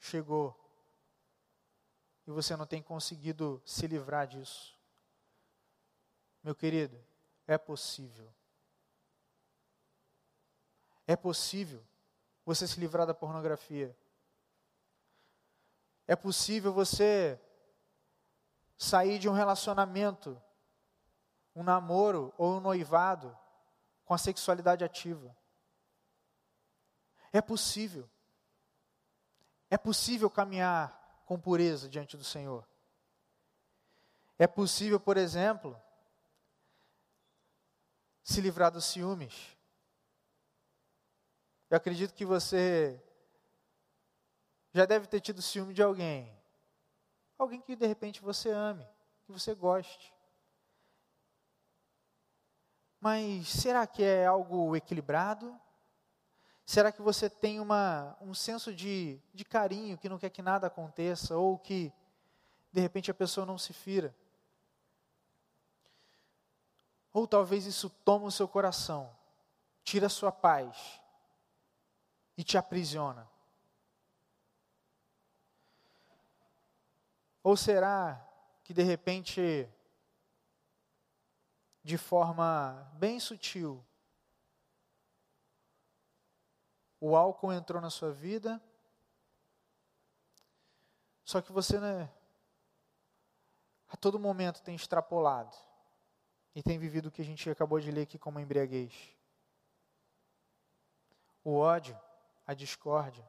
chegou 0.00 0.61
e 2.26 2.30
você 2.30 2.56
não 2.56 2.66
tem 2.66 2.82
conseguido 2.82 3.62
se 3.64 3.86
livrar 3.86 4.26
disso. 4.26 4.76
Meu 6.42 6.54
querido, 6.54 6.98
é 7.46 7.58
possível. 7.58 8.32
É 11.06 11.16
possível 11.16 11.84
você 12.44 12.66
se 12.66 12.78
livrar 12.78 13.06
da 13.06 13.14
pornografia. 13.14 13.96
É 16.06 16.16
possível 16.16 16.72
você 16.72 17.40
sair 18.76 19.18
de 19.18 19.28
um 19.28 19.32
relacionamento, 19.32 20.40
um 21.54 21.62
namoro 21.62 22.32
ou 22.36 22.56
um 22.56 22.60
noivado 22.60 23.36
com 24.04 24.14
a 24.14 24.18
sexualidade 24.18 24.84
ativa. 24.84 25.36
É 27.32 27.40
possível. 27.40 28.08
É 29.70 29.78
possível 29.78 30.28
caminhar 30.28 31.01
com 31.32 31.40
pureza 31.40 31.88
diante 31.88 32.14
do 32.14 32.22
Senhor. 32.22 32.68
É 34.38 34.46
possível, 34.46 35.00
por 35.00 35.16
exemplo, 35.16 35.80
se 38.22 38.38
livrar 38.42 38.70
dos 38.70 38.84
ciúmes. 38.84 39.56
Eu 41.70 41.78
acredito 41.78 42.12
que 42.12 42.26
você 42.26 43.02
já 44.74 44.84
deve 44.84 45.06
ter 45.06 45.22
tido 45.22 45.40
ciúme 45.40 45.72
de 45.72 45.82
alguém. 45.82 46.30
Alguém 47.38 47.62
que 47.62 47.74
de 47.74 47.86
repente 47.86 48.20
você 48.20 48.50
ame, 48.50 48.86
que 49.24 49.32
você 49.32 49.54
goste. 49.54 50.12
Mas 53.00 53.48
será 53.48 53.86
que 53.86 54.04
é 54.04 54.26
algo 54.26 54.76
equilibrado? 54.76 55.58
Será 56.64 56.92
que 56.92 57.02
você 57.02 57.28
tem 57.28 57.60
uma, 57.60 58.16
um 58.20 58.34
senso 58.34 58.74
de, 58.74 59.20
de 59.34 59.44
carinho, 59.44 59.98
que 59.98 60.08
não 60.08 60.18
quer 60.18 60.30
que 60.30 60.42
nada 60.42 60.68
aconteça, 60.68 61.36
ou 61.36 61.58
que 61.58 61.92
de 62.72 62.80
repente 62.80 63.10
a 63.10 63.14
pessoa 63.14 63.44
não 63.44 63.58
se 63.58 63.72
fira? 63.72 64.14
Ou 67.12 67.26
talvez 67.26 67.66
isso 67.66 67.90
toma 68.04 68.26
o 68.26 68.32
seu 68.32 68.48
coração, 68.48 69.14
tira 69.84 70.06
a 70.06 70.10
sua 70.10 70.32
paz 70.32 71.00
e 72.36 72.42
te 72.42 72.56
aprisiona. 72.56 73.28
Ou 77.42 77.56
será 77.56 78.24
que 78.62 78.72
de 78.72 78.82
repente, 78.82 79.68
de 81.82 81.98
forma 81.98 82.90
bem 82.94 83.18
sutil, 83.18 83.84
o 87.04 87.16
álcool 87.16 87.52
entrou 87.52 87.82
na 87.82 87.90
sua 87.90 88.12
vida, 88.12 88.62
só 91.24 91.42
que 91.42 91.50
você, 91.50 91.80
né, 91.80 92.08
a 93.88 93.96
todo 93.96 94.20
momento 94.20 94.62
tem 94.62 94.76
extrapolado 94.76 95.56
e 96.54 96.62
tem 96.62 96.78
vivido 96.78 97.06
o 97.06 97.10
que 97.10 97.20
a 97.20 97.24
gente 97.24 97.50
acabou 97.50 97.80
de 97.80 97.90
ler 97.90 98.02
aqui 98.02 98.20
como 98.20 98.38
embriaguez. 98.38 98.94
O 101.42 101.56
ódio, 101.56 102.00
a 102.46 102.54
discórdia. 102.54 103.28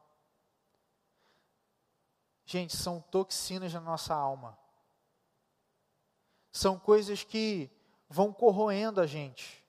Gente, 2.46 2.78
são 2.78 3.02
toxinas 3.02 3.74
na 3.74 3.82
nossa 3.82 4.14
alma. 4.14 4.56
São 6.52 6.78
coisas 6.78 7.24
que 7.24 7.72
vão 8.08 8.32
corroendo 8.32 9.02
a 9.02 9.08
gente 9.08 9.66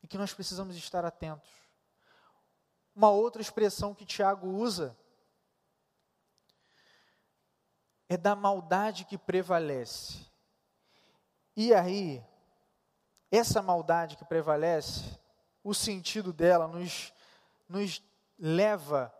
e 0.00 0.06
que 0.06 0.16
nós 0.16 0.32
precisamos 0.32 0.76
estar 0.76 1.04
atentos. 1.04 1.65
Uma 2.96 3.10
outra 3.10 3.42
expressão 3.42 3.94
que 3.94 4.06
Tiago 4.06 4.48
usa 4.48 4.96
é 8.08 8.16
da 8.16 8.34
maldade 8.34 9.04
que 9.04 9.18
prevalece. 9.18 10.24
E 11.54 11.74
aí, 11.74 12.24
essa 13.30 13.60
maldade 13.60 14.16
que 14.16 14.24
prevalece, 14.24 15.20
o 15.62 15.74
sentido 15.74 16.32
dela 16.32 16.66
nos, 16.66 17.12
nos 17.68 18.02
leva 18.38 19.14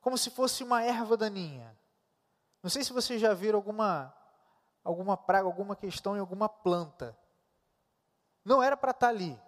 como 0.00 0.18
se 0.18 0.28
fosse 0.28 0.64
uma 0.64 0.82
erva 0.82 1.16
daninha. 1.16 1.78
Não 2.60 2.68
sei 2.68 2.82
se 2.82 2.92
vocês 2.92 3.20
já 3.20 3.32
viram 3.32 3.58
alguma, 3.60 4.12
alguma 4.82 5.16
praga, 5.16 5.46
alguma 5.46 5.76
questão 5.76 6.16
em 6.16 6.20
alguma 6.20 6.48
planta. 6.48 7.16
Não 8.44 8.60
era 8.60 8.76
para 8.76 8.90
estar 8.90 9.06
tá 9.06 9.12
ali, 9.12 9.40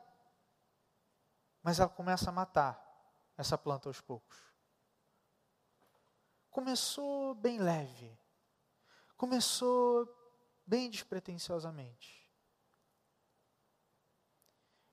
mas 1.61 1.81
ela 1.81 1.89
começa 1.89 2.31
a 2.31 2.33
matar 2.33 2.88
essa 3.39 3.57
planta 3.57 3.89
aos 3.89 4.01
poucos. 4.01 4.37
Começou 6.51 7.35
bem 7.37 7.61
leve, 7.61 8.19
começou 9.17 10.13
bem 10.67 10.91
despretensiosamente. 10.91 12.19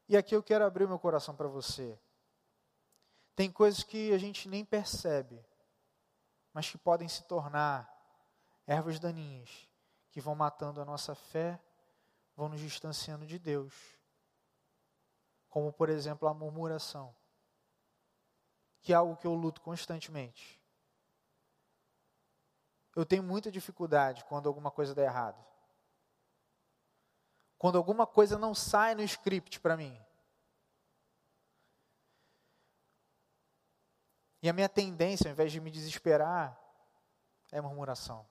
E 0.08 0.16
aqui 0.16 0.36
eu 0.36 0.44
quero 0.44 0.64
abrir 0.64 0.88
meu 0.88 1.00
coração 1.00 1.36
para 1.36 1.48
você. 1.48 2.00
Tem 3.36 3.52
coisas 3.52 3.84
que 3.84 4.14
a 4.14 4.18
gente 4.20 4.48
nem 4.48 4.64
percebe, 4.64 5.44
mas 6.54 6.70
que 6.70 6.78
podem 6.78 7.10
se 7.10 7.24
tornar 7.24 7.92
ervas 8.68 9.00
daninhas, 9.00 9.68
que 10.12 10.22
vão 10.22 10.36
matando 10.36 10.80
a 10.80 10.86
nossa 10.86 11.16
fé, 11.16 11.60
vão 12.36 12.48
nos 12.48 12.62
distanciando 12.62 13.26
de 13.26 13.40
Deus. 13.40 13.74
Como, 15.50 15.74
por 15.74 15.90
exemplo, 15.90 16.28
a 16.28 16.34
murmuração, 16.34 17.16
que 18.86 18.94
é 18.94 18.96
algo 18.96 19.18
que 19.18 19.26
eu 19.26 19.34
luto 19.34 19.62
constantemente. 19.62 20.62
Eu 22.96 23.04
tenho 23.04 23.24
muita 23.24 23.52
dificuldade 23.52 24.24
quando 24.26 24.48
alguma 24.48 24.70
coisa 24.70 24.94
dá 24.94 25.02
errado. 25.02 25.44
Quando 27.58 27.80
alguma 27.80 28.06
coisa 28.06 28.38
não 28.38 28.54
sai 28.54 28.94
no 28.94 29.02
script 29.02 29.60
para 29.60 29.76
mim. 29.76 30.00
E 34.44 34.48
a 34.48 34.54
minha 34.54 34.70
tendência, 34.70 35.28
ao 35.28 35.32
invés 35.32 35.52
de 35.52 35.60
me 35.60 35.72
desesperar, 35.72 36.56
é 37.52 37.60
murmuração. 37.60 38.30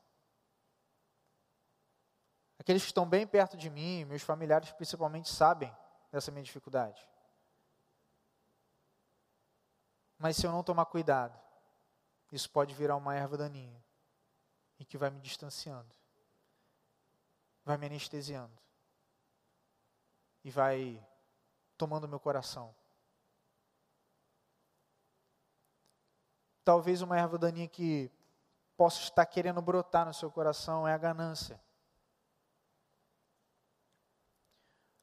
Aqueles 2.60 2.82
que 2.82 2.90
estão 2.90 3.08
bem 3.08 3.26
perto 3.26 3.56
de 3.56 3.68
mim, 3.68 4.04
meus 4.04 4.22
familiares 4.22 4.70
principalmente, 4.70 5.28
sabem 5.28 5.76
dessa 6.12 6.30
minha 6.30 6.44
dificuldade. 6.44 7.04
Mas 10.24 10.38
se 10.38 10.46
eu 10.46 10.50
não 10.50 10.64
tomar 10.64 10.86
cuidado, 10.86 11.38
isso 12.32 12.48
pode 12.48 12.72
virar 12.72 12.96
uma 12.96 13.14
erva 13.14 13.36
daninha 13.36 13.84
e 14.78 14.82
que 14.82 14.96
vai 14.96 15.10
me 15.10 15.20
distanciando, 15.20 15.94
vai 17.62 17.76
me 17.76 17.84
anestesiando 17.84 18.58
e 20.42 20.50
vai 20.50 21.06
tomando 21.76 22.08
meu 22.08 22.18
coração. 22.18 22.74
Talvez 26.64 27.02
uma 27.02 27.18
erva 27.18 27.36
daninha 27.36 27.68
que 27.68 28.10
possa 28.78 29.02
estar 29.02 29.26
querendo 29.26 29.60
brotar 29.60 30.06
no 30.06 30.14
seu 30.14 30.30
coração 30.30 30.88
é 30.88 30.94
a 30.94 30.98
ganância. 30.98 31.62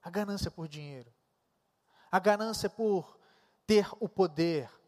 A 0.01 0.09
ganância 0.09 0.49
por 0.49 0.67
dinheiro. 0.67 1.13
A 2.11 2.17
ganância 2.17 2.67
por 2.67 3.19
ter 3.67 3.87
o 3.99 4.09
poder. 4.09 4.80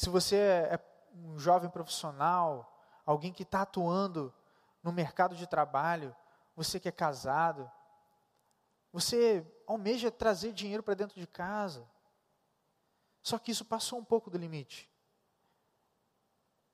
Se 0.00 0.08
você 0.08 0.36
é 0.36 0.80
um 1.12 1.38
jovem 1.38 1.68
profissional, 1.68 2.74
alguém 3.04 3.34
que 3.34 3.42
está 3.42 3.60
atuando 3.60 4.34
no 4.82 4.90
mercado 4.90 5.36
de 5.36 5.46
trabalho, 5.46 6.16
você 6.56 6.80
que 6.80 6.88
é 6.88 6.92
casado, 6.92 7.70
você 8.90 9.46
almeja 9.66 10.10
trazer 10.10 10.54
dinheiro 10.54 10.82
para 10.82 10.94
dentro 10.94 11.20
de 11.20 11.26
casa. 11.26 11.86
Só 13.20 13.38
que 13.38 13.50
isso 13.50 13.62
passou 13.62 13.98
um 13.98 14.04
pouco 14.04 14.30
do 14.30 14.38
limite. 14.38 14.90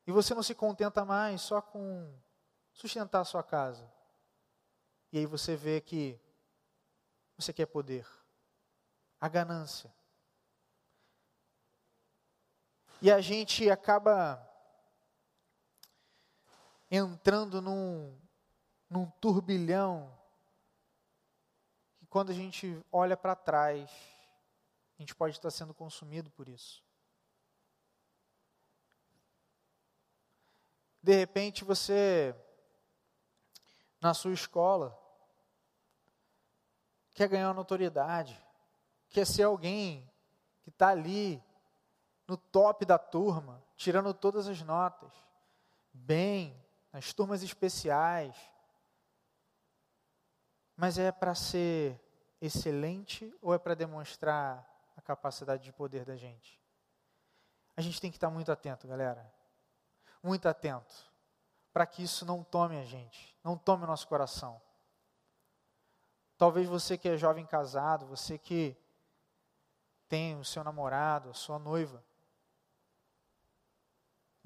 E 0.06 0.12
você 0.12 0.32
não 0.32 0.42
se 0.44 0.54
contenta 0.54 1.04
mais 1.04 1.42
só 1.42 1.60
com 1.60 2.16
sustentar 2.72 3.22
a 3.22 3.24
sua 3.24 3.42
casa. 3.42 3.92
E 5.10 5.18
aí 5.18 5.26
você 5.26 5.56
vê 5.56 5.80
que 5.80 6.16
você 7.36 7.52
quer 7.52 7.66
poder. 7.66 8.06
A 9.20 9.28
ganância. 9.28 9.92
E 13.02 13.10
a 13.10 13.20
gente 13.20 13.70
acaba 13.70 14.42
entrando 16.90 17.60
num, 17.60 18.18
num 18.88 19.10
turbilhão 19.20 20.10
que 21.98 22.06
quando 22.06 22.30
a 22.30 22.34
gente 22.34 22.82
olha 22.90 23.16
para 23.16 23.36
trás, 23.36 23.90
a 24.98 25.02
gente 25.02 25.14
pode 25.14 25.36
estar 25.36 25.50
sendo 25.50 25.74
consumido 25.74 26.30
por 26.30 26.48
isso. 26.48 26.82
De 31.02 31.14
repente 31.14 31.64
você, 31.64 32.34
na 34.00 34.14
sua 34.14 34.32
escola, 34.32 34.98
quer 37.14 37.28
ganhar 37.28 37.52
notoriedade, 37.52 38.42
quer 39.10 39.26
ser 39.26 39.42
alguém 39.42 40.10
que 40.62 40.70
está 40.70 40.88
ali 40.88 41.42
no 42.26 42.36
top 42.36 42.84
da 42.84 42.98
turma, 42.98 43.62
tirando 43.76 44.12
todas 44.12 44.48
as 44.48 44.60
notas, 44.62 45.12
bem, 45.92 46.60
nas 46.92 47.12
turmas 47.12 47.42
especiais. 47.42 48.36
Mas 50.76 50.98
é 50.98 51.10
para 51.10 51.34
ser 51.34 52.00
excelente 52.40 53.34
ou 53.40 53.54
é 53.54 53.58
para 53.58 53.74
demonstrar 53.74 54.68
a 54.96 55.00
capacidade 55.00 55.62
de 55.62 55.72
poder 55.72 56.04
da 56.04 56.16
gente? 56.16 56.60
A 57.76 57.80
gente 57.80 58.00
tem 58.00 58.10
que 58.10 58.16
estar 58.16 58.30
muito 58.30 58.50
atento, 58.50 58.88
galera 58.88 59.34
muito 60.26 60.48
atento, 60.48 60.94
para 61.72 61.86
que 61.86 62.02
isso 62.02 62.26
não 62.26 62.42
tome 62.42 62.76
a 62.78 62.84
gente, 62.84 63.38
não 63.44 63.56
tome 63.56 63.84
o 63.84 63.86
nosso 63.86 64.08
coração. 64.08 64.60
Talvez 66.36 66.66
você 66.66 66.98
que 66.98 67.08
é 67.08 67.16
jovem 67.16 67.46
casado, 67.46 68.06
você 68.06 68.36
que 68.36 68.76
tem 70.08 70.38
o 70.38 70.44
seu 70.44 70.62
namorado, 70.62 71.30
a 71.30 71.34
sua 71.34 71.58
noiva, 71.58 72.04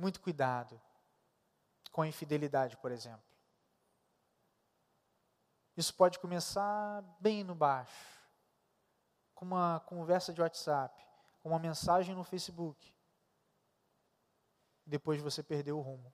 muito 0.01 0.21
cuidado 0.21 0.81
com 1.93 2.03
a 2.03 2.09
infidelidade, 2.09 2.77
por 2.79 2.91
exemplo. 2.91 3.23
Isso 5.77 5.95
pode 5.95 6.19
começar 6.19 7.03
bem 7.21 7.45
no 7.45 7.55
baixo, 7.55 8.21
com 9.35 9.45
uma 9.45 9.81
conversa 9.81 10.33
de 10.33 10.41
WhatsApp, 10.41 11.05
com 11.43 11.51
uma 11.51 11.59
mensagem 11.59 12.15
no 12.15 12.25
Facebook, 12.25 12.93
depois 14.87 15.21
você 15.21 15.43
perdeu 15.43 15.79
o 15.79 15.83
rumo. 15.83 16.13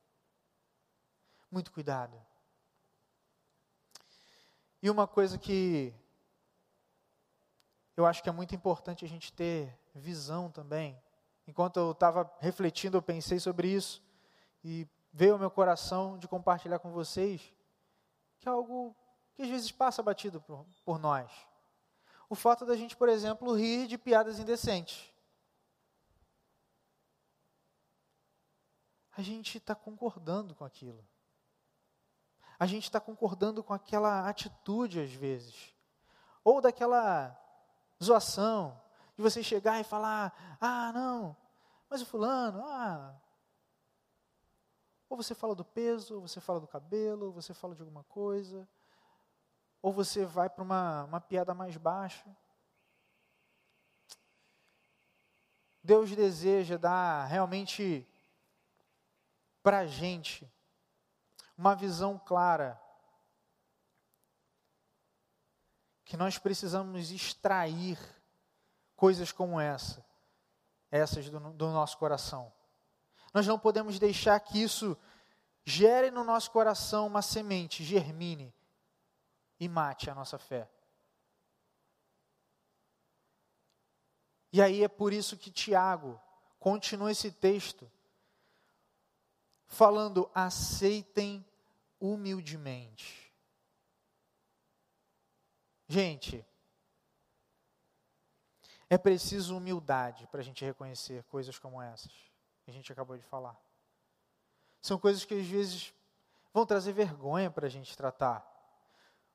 Muito 1.51 1.73
cuidado. 1.73 2.21
E 4.83 4.91
uma 4.91 5.07
coisa 5.07 5.39
que 5.39 5.95
eu 7.97 8.05
acho 8.05 8.23
que 8.23 8.29
é 8.29 8.33
muito 8.33 8.55
importante 8.55 9.05
a 9.05 9.09
gente 9.09 9.33
ter 9.33 9.77
visão 9.95 10.51
também. 10.51 11.03
Enquanto 11.47 11.79
eu 11.79 11.93
estava 11.93 12.31
refletindo, 12.41 12.97
eu 12.97 13.03
pensei 13.03 13.39
sobre 13.39 13.69
isso 13.69 14.03
e 14.65 14.87
veio 15.13 15.35
ao 15.35 15.39
meu 15.39 15.51
coração 15.51 16.19
de 16.19 16.27
compartilhar 16.27 16.79
com 16.79 16.91
vocês 16.91 17.53
que 18.39 18.49
é 18.49 18.53
algo 18.53 18.95
que 19.35 19.43
às 19.43 19.49
vezes 19.49 19.73
passa 19.73 20.03
batido 20.03 20.41
por, 20.41 20.67
por 20.85 20.99
nós. 20.99 21.31
O 22.29 22.35
fato 22.35 22.67
da 22.67 22.77
gente, 22.77 22.97
por 22.97 23.09
exemplo, 23.09 23.55
rir 23.55 23.87
de 23.87 23.97
piadas 23.97 24.39
indecentes. 24.39 25.13
a 29.17 29.23
gente 29.23 29.57
está 29.57 29.75
concordando 29.75 30.55
com 30.55 30.65
aquilo. 30.65 31.03
A 32.59 32.67
gente 32.67 32.85
está 32.85 33.01
concordando 33.01 33.65
com 33.65 33.73
aquela 33.73 34.29
atitude, 34.29 35.01
às 35.01 35.11
vezes. 35.11 35.75
Ou 36.45 36.61
daquela 36.61 37.35
zoação, 38.03 38.81
de 39.17 39.23
você 39.23 39.43
chegar 39.43 39.81
e 39.81 39.85
falar: 39.85 40.59
ah, 40.61 40.93
não, 40.93 41.37
mas 41.89 42.03
o 42.03 42.07
fulano, 42.07 42.63
ah. 42.67 43.19
Ou 45.09 45.17
você 45.17 45.35
fala 45.35 45.55
do 45.55 45.65
peso, 45.65 46.17
ou 46.17 46.21
você 46.21 46.41
fala 46.41 46.61
do 46.61 46.67
cabelo, 46.67 47.27
ou 47.27 47.33
você 47.33 47.55
fala 47.55 47.75
de 47.75 47.81
alguma 47.81 48.05
coisa. 48.05 48.69
Ou 49.81 49.93
você 49.93 50.25
vai 50.25 50.51
para 50.51 50.65
uma, 50.65 51.05
uma 51.05 51.21
piada 51.21 51.55
mais 51.55 51.77
baixa. 51.77 52.27
Deus 55.83 56.11
deseja 56.17 56.77
dar 56.77 57.27
realmente 57.27 58.05
para 59.63 59.79
a 59.79 59.87
gente 59.87 60.51
uma 61.57 61.77
visão 61.77 62.19
clara 62.19 62.81
que 66.05 66.17
nós 66.17 66.39
precisamos 66.39 67.13
extrair 67.13 67.99
coisas 68.97 69.31
como 69.31 69.61
essa, 69.61 70.05
essas 70.91 71.29
do, 71.29 71.39
do, 71.53 71.71
nosso 71.71 71.97
coração. 71.99 72.53
Nós 73.33 73.47
não 73.47 73.59
podemos 73.59 73.99
deixar 73.99 74.41
que 74.41 74.61
isso 74.61 74.97
gere 75.65 76.11
no 76.11 76.25
nosso 76.25 76.51
coração 76.51 77.07
uma 77.07 77.23
semente, 77.23 77.85
germine 77.85 78.53
e 79.61 79.69
mate 79.69 80.09
a 80.09 80.15
nossa 80.15 80.39
fé. 80.39 80.69
E 84.53 84.63
aí 84.63 84.83
é 84.83 84.89
por 84.89 85.13
isso 85.13 85.37
que 85.37 85.51
Tiago 85.51 86.21
continua 86.59 87.13
esse 87.13 87.31
texto 87.31 87.91
falando: 89.67 90.31
aceitem 90.35 91.45
humildemente. 92.01 93.27
Gente, 95.89 96.45
é 98.89 98.97
preciso 98.97 99.57
humildade 99.57 100.27
para 100.29 100.41
a 100.41 100.45
gente 100.45 100.65
reconhecer 100.65 101.25
coisas 101.25 101.59
como 101.59 101.83
essas 101.83 102.13
que 102.65 102.71
a 102.71 102.73
gente 102.73 102.91
acabou 102.93 103.17
de 103.17 103.23
falar. 103.23 103.57
São 104.83 104.99
coisas 104.99 105.25
que 105.25 105.35
às 105.35 105.47
vezes 105.47 105.95
vão 106.53 106.67
trazer 106.67 106.93
vergonha 106.93 107.51
para 107.51 107.67
a 107.67 107.71
gente 107.71 107.97
tratar, 107.97 108.45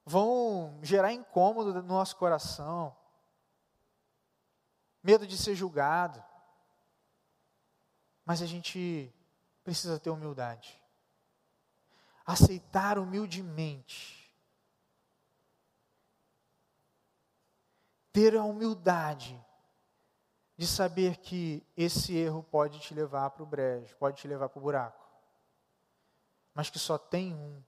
vão 0.05 0.79
gerar 0.81 1.13
incômodo 1.13 1.73
no 1.73 1.81
nosso 1.81 2.15
coração, 2.17 2.95
medo 5.01 5.25
de 5.25 5.37
ser 5.37 5.55
julgado. 5.55 6.23
Mas 8.25 8.41
a 8.41 8.45
gente 8.45 9.13
precisa 9.63 9.99
ter 9.99 10.09
humildade. 10.09 10.79
Aceitar 12.25 12.99
humildemente. 12.99 14.20
Ter 18.11 18.35
a 18.35 18.43
humildade 18.43 19.39
de 20.57 20.67
saber 20.67 21.17
que 21.17 21.65
esse 21.75 22.15
erro 22.15 22.43
pode 22.43 22.79
te 22.79 22.93
levar 22.93 23.29
para 23.31 23.43
o 23.43 23.45
brejo, 23.45 23.95
pode 23.97 24.17
te 24.17 24.27
levar 24.27 24.49
para 24.49 24.59
o 24.59 24.61
buraco. 24.61 25.09
Mas 26.53 26.69
que 26.69 26.77
só 26.77 26.97
tem 26.97 27.33
um 27.33 27.63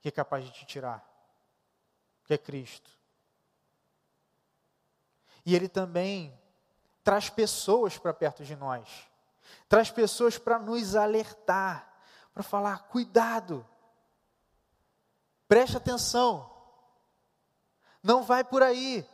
que 0.00 0.08
é 0.08 0.12
capaz 0.12 0.44
de 0.44 0.52
te 0.52 0.66
tirar, 0.66 1.02
que 2.24 2.34
é 2.34 2.38
Cristo. 2.38 2.90
E 5.46 5.54
Ele 5.54 5.68
também 5.68 6.38
traz 7.02 7.30
pessoas 7.30 7.98
para 7.98 8.12
perto 8.12 8.44
de 8.44 8.54
nós 8.54 9.08
traz 9.68 9.90
pessoas 9.90 10.38
para 10.38 10.58
nos 10.58 10.94
alertar, 10.94 11.92
para 12.32 12.42
falar: 12.42 12.84
cuidado. 12.88 13.66
Preste 15.48 15.76
atenção. 15.76 16.50
Não 18.02 18.22
vai 18.22 18.44
por 18.44 18.62
aí. 18.62 19.06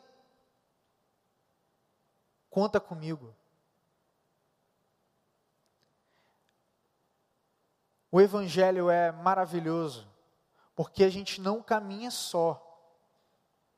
Conta 2.51 2.81
comigo. 2.81 3.35
O 8.11 8.21
Evangelho 8.21 8.91
é 8.91 9.13
maravilhoso, 9.13 10.07
porque 10.75 11.05
a 11.05 11.09
gente 11.09 11.41
não 11.41 11.63
caminha 11.63 12.11
só, 12.11 12.61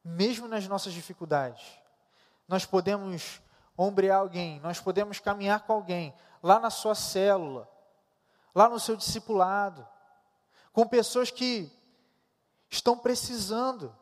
mesmo 0.02 0.48
nas 0.48 0.66
nossas 0.66 0.94
dificuldades. 0.94 1.78
Nós 2.48 2.64
podemos 2.64 3.42
ombrear 3.76 4.20
alguém, 4.20 4.58
nós 4.60 4.80
podemos 4.80 5.20
caminhar 5.20 5.66
com 5.66 5.74
alguém, 5.74 6.14
lá 6.42 6.58
na 6.58 6.70
sua 6.70 6.94
célula, 6.94 7.68
lá 8.54 8.70
no 8.70 8.80
seu 8.80 8.96
discipulado, 8.96 9.86
com 10.72 10.88
pessoas 10.88 11.30
que 11.30 11.70
estão 12.70 12.98
precisando 12.98 13.94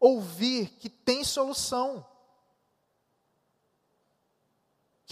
ouvir 0.00 0.70
que 0.70 0.88
tem 0.88 1.22
solução. 1.22 2.13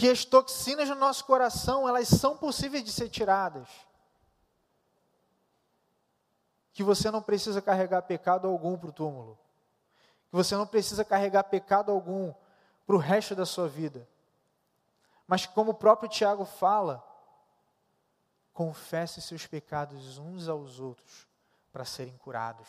Que 0.03 0.11
as 0.11 0.25
toxinas 0.25 0.89
no 0.89 0.97
nosso 0.97 1.25
coração, 1.25 1.89
elas 1.89 2.09
são 2.09 2.37
possíveis 2.37 2.83
de 2.83 2.91
ser 2.91 3.09
tiradas. 3.09 3.69
Que 6.73 6.83
você 6.83 7.09
não 7.09 7.23
precisa 7.23 7.63
carregar 7.63 8.03
pecado 8.03 8.49
algum 8.49 8.77
para 8.77 8.89
o 8.89 8.93
túmulo. 8.93 9.39
Que 10.29 10.35
você 10.35 10.57
não 10.57 10.67
precisa 10.67 11.05
carregar 11.05 11.45
pecado 11.45 11.93
algum 11.93 12.35
para 12.85 12.97
o 12.97 12.99
resto 12.99 13.37
da 13.37 13.47
sua 13.47 13.69
vida. 13.69 14.09
Mas 15.25 15.47
como 15.47 15.71
o 15.71 15.75
próprio 15.75 16.11
Tiago 16.11 16.45
fala, 16.45 17.01
confesse 18.53 19.23
seus 19.23 19.47
pecados 19.47 20.19
uns 20.19 20.49
aos 20.49 20.81
outros 20.81 21.29
para 21.73 21.85
serem 21.85 22.17
curados. 22.17 22.67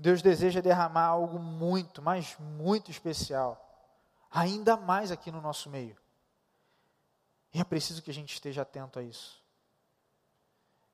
Deus 0.00 0.22
deseja 0.22 0.62
derramar 0.62 1.04
algo 1.04 1.38
muito, 1.38 2.00
mas 2.00 2.34
muito 2.38 2.90
especial, 2.90 3.62
ainda 4.30 4.74
mais 4.74 5.10
aqui 5.10 5.30
no 5.30 5.42
nosso 5.42 5.68
meio. 5.68 5.96
E 7.52 7.60
é 7.60 7.64
preciso 7.64 8.00
que 8.00 8.10
a 8.10 8.14
gente 8.14 8.32
esteja 8.32 8.62
atento 8.62 8.98
a 8.98 9.02
isso. 9.02 9.44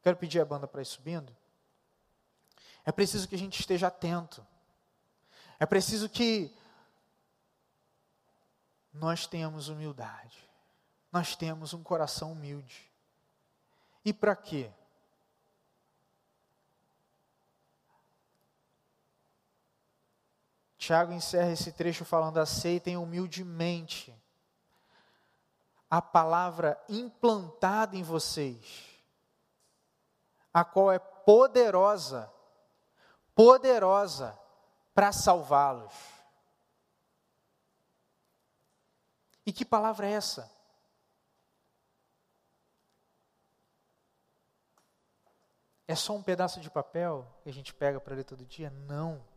Quero 0.03 0.16
pedir 0.16 0.40
a 0.40 0.45
banda 0.45 0.66
para 0.66 0.83
ir 0.83 0.87
subindo. 0.87 1.35
É 2.85 2.90
preciso 2.90 3.29
que 3.29 3.37
a 3.37 3.38
gente 3.38 3.61
esteja 3.61 3.87
atento. 3.87 4.45
É 5.61 5.66
preciso 5.66 6.09
que 6.09 6.53
nós 8.92 9.27
tenhamos 9.27 9.69
humildade. 9.69 10.37
Nós 11.12 11.37
temos 11.37 11.73
um 11.73 11.83
coração 11.83 12.33
humilde. 12.33 12.90
E 14.05 14.12
para 14.12 14.35
quê? 14.35 14.71
Tiago 20.87 21.12
encerra 21.12 21.51
esse 21.51 21.72
trecho 21.72 22.05
falando: 22.05 22.38
aceitem 22.38 22.96
humildemente 22.96 24.14
a 25.90 26.01
palavra 26.01 26.81
implantada 26.88 27.96
em 27.96 28.05
vocês, 28.05 29.03
a 30.55 30.64
qual 30.64 30.92
é 30.92 31.01
poderosa, 31.01 32.33
poderosa 33.35 34.38
para 34.94 35.11
salvá-los. 35.11 35.92
E 39.44 39.53
que 39.53 39.64
palavra 39.64 40.07
é 40.07 40.12
essa? 40.12 40.49
É 45.88 45.96
só 45.96 46.14
um 46.14 46.22
pedaço 46.22 46.61
de 46.61 46.70
papel 46.70 47.27
que 47.42 47.49
a 47.49 47.53
gente 47.53 47.75
pega 47.75 48.01
para 48.01 48.14
ler 48.14 48.25
todo 48.25 48.46
dia? 48.46 48.70
Não. 48.70 49.36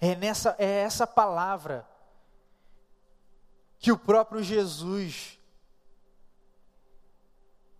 É, 0.00 0.14
nessa, 0.14 0.54
é 0.58 0.82
essa 0.82 1.06
palavra 1.06 1.88
que 3.78 3.92
o 3.92 3.98
próprio 3.98 4.42
Jesus 4.42 5.38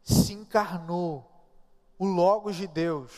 se 0.02 0.32
encarnou, 0.32 1.30
o 1.98 2.06
Logos 2.06 2.56
de 2.56 2.66
Deus, 2.66 3.12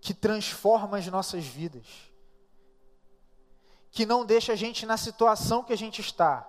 que 0.00 0.14
transforma 0.14 0.98
as 0.98 1.06
nossas 1.08 1.44
vidas, 1.44 1.86
que 3.90 4.06
não 4.06 4.24
deixa 4.24 4.52
a 4.52 4.56
gente 4.56 4.86
na 4.86 4.96
situação 4.96 5.64
que 5.64 5.72
a 5.72 5.76
gente 5.76 6.00
está, 6.00 6.46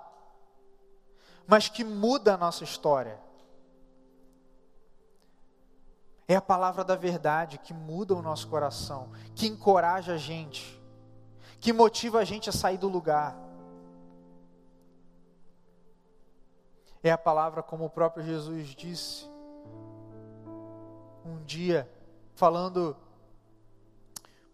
mas 1.48 1.68
que 1.68 1.84
muda 1.84 2.36
a 2.36 2.38
nossa 2.38 2.64
história. 2.64 3.20
É 6.32 6.36
a 6.38 6.42
palavra 6.42 6.82
da 6.82 6.96
verdade 6.96 7.58
que 7.58 7.74
muda 7.74 8.16
o 8.16 8.22
nosso 8.22 8.48
coração, 8.48 9.12
que 9.36 9.48
encoraja 9.48 10.14
a 10.14 10.18
gente, 10.18 10.82
que 11.60 11.74
motiva 11.74 12.20
a 12.20 12.24
gente 12.24 12.50
a 12.50 12.54
sair 12.54 12.78
do 12.78 12.88
lugar. 12.88 13.36
É 17.04 17.12
a 17.12 17.18
palavra, 17.18 17.62
como 17.62 17.84
o 17.84 17.90
próprio 17.90 18.24
Jesus 18.24 18.70
disse, 18.70 19.30
um 21.26 21.44
dia, 21.44 21.92
falando 22.34 22.96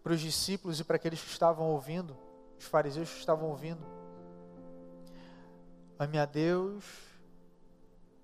para 0.02 0.14
os 0.14 0.20
discípulos 0.20 0.80
e 0.80 0.84
para 0.84 0.96
aqueles 0.96 1.22
que 1.22 1.30
estavam 1.30 1.70
ouvindo, 1.70 2.16
os 2.58 2.64
fariseus 2.64 3.08
que 3.08 3.20
estavam 3.20 3.50
ouvindo: 3.50 3.86
Ame 5.96 6.18
a 6.18 6.24
Deus 6.24 6.84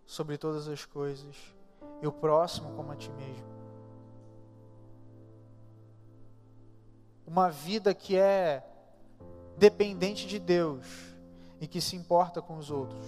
sobre 0.04 0.36
todas 0.36 0.66
as 0.66 0.84
coisas 0.84 1.53
e 2.04 2.06
o 2.06 2.12
próximo 2.12 2.70
como 2.76 2.92
a 2.92 2.96
ti 2.96 3.10
mesmo. 3.12 3.46
Uma 7.26 7.48
vida 7.48 7.94
que 7.94 8.14
é 8.14 8.62
dependente 9.56 10.26
de 10.26 10.38
Deus 10.38 10.84
e 11.58 11.66
que 11.66 11.80
se 11.80 11.96
importa 11.96 12.42
com 12.42 12.58
os 12.58 12.70
outros. 12.70 13.06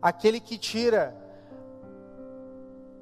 Aquele 0.00 0.40
que 0.40 0.56
tira 0.56 1.14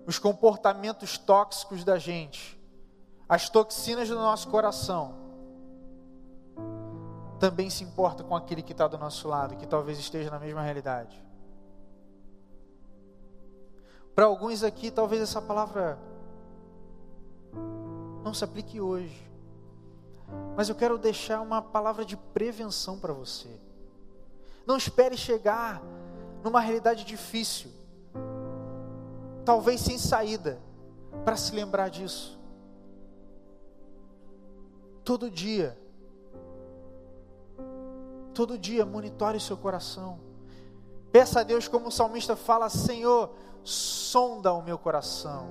os 0.04 0.18
comportamentos 0.18 1.16
tóxicos 1.16 1.84
da 1.84 1.96
gente, 1.96 2.60
as 3.28 3.48
toxinas 3.48 4.08
do 4.08 4.16
nosso 4.16 4.48
coração, 4.48 5.14
também 7.38 7.70
se 7.70 7.84
importa 7.84 8.24
com 8.24 8.34
aquele 8.34 8.62
que 8.62 8.72
está 8.72 8.88
do 8.88 8.98
nosso 8.98 9.28
lado, 9.28 9.56
que 9.56 9.66
talvez 9.66 10.00
esteja 10.00 10.30
na 10.30 10.38
mesma 10.40 10.62
realidade. 10.62 11.25
Para 14.16 14.24
alguns 14.24 14.62
aqui, 14.62 14.90
talvez 14.90 15.20
essa 15.20 15.42
palavra 15.42 15.98
não 18.24 18.32
se 18.32 18.42
aplique 18.42 18.80
hoje. 18.80 19.30
Mas 20.56 20.70
eu 20.70 20.74
quero 20.74 20.96
deixar 20.96 21.42
uma 21.42 21.60
palavra 21.60 22.02
de 22.02 22.16
prevenção 22.16 22.98
para 22.98 23.12
você. 23.12 23.50
Não 24.64 24.78
espere 24.78 25.18
chegar 25.18 25.82
numa 26.42 26.60
realidade 26.60 27.04
difícil, 27.04 27.70
talvez 29.44 29.82
sem 29.82 29.98
saída, 29.98 30.58
para 31.22 31.36
se 31.36 31.54
lembrar 31.54 31.90
disso. 31.90 32.40
Todo 35.04 35.30
dia, 35.30 35.78
todo 38.32 38.56
dia 38.56 38.86
monitore 38.86 39.38
seu 39.38 39.58
coração. 39.58 40.18
Peça 41.12 41.40
a 41.40 41.42
Deus, 41.42 41.68
como 41.68 41.88
o 41.88 41.92
salmista 41.92 42.34
fala: 42.34 42.70
Senhor, 42.70 43.30
sonda 43.66 44.52
o 44.52 44.62
meu 44.62 44.78
coração. 44.78 45.48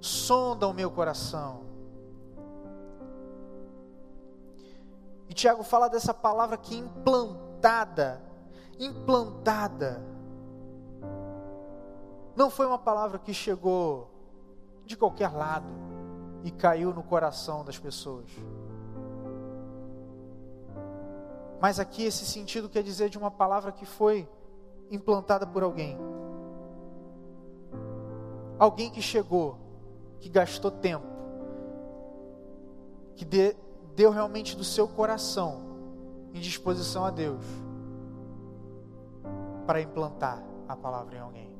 Sonda 0.00 0.66
o 0.66 0.74
meu 0.74 0.90
coração. 0.90 1.62
E 5.28 5.32
Tiago 5.32 5.62
fala 5.62 5.88
dessa 5.88 6.12
palavra 6.12 6.56
que 6.56 6.76
implantada, 6.76 8.20
implantada. 8.78 10.04
Não 12.34 12.50
foi 12.50 12.66
uma 12.66 12.78
palavra 12.78 13.18
que 13.18 13.32
chegou 13.32 14.10
de 14.84 14.96
qualquer 14.96 15.32
lado 15.32 15.72
e 16.42 16.50
caiu 16.50 16.92
no 16.92 17.04
coração 17.04 17.64
das 17.64 17.78
pessoas. 17.78 18.28
Mas 21.60 21.78
aqui 21.78 22.02
esse 22.02 22.26
sentido 22.26 22.68
quer 22.68 22.82
dizer 22.82 23.08
de 23.08 23.16
uma 23.16 23.30
palavra 23.30 23.70
que 23.70 23.86
foi 23.86 24.28
implantada 24.90 25.46
por 25.46 25.62
alguém. 25.62 25.98
Alguém 28.58 28.90
que 28.90 29.02
chegou, 29.02 29.58
que 30.20 30.28
gastou 30.28 30.70
tempo, 30.70 31.06
que 33.16 33.24
de, 33.24 33.56
deu 33.94 34.10
realmente 34.10 34.56
do 34.56 34.64
seu 34.64 34.86
coração 34.86 35.62
em 36.32 36.40
disposição 36.40 37.04
a 37.04 37.10
Deus 37.10 37.44
para 39.66 39.80
implantar 39.80 40.42
a 40.68 40.76
palavra 40.76 41.16
em 41.16 41.20
alguém. 41.20 41.54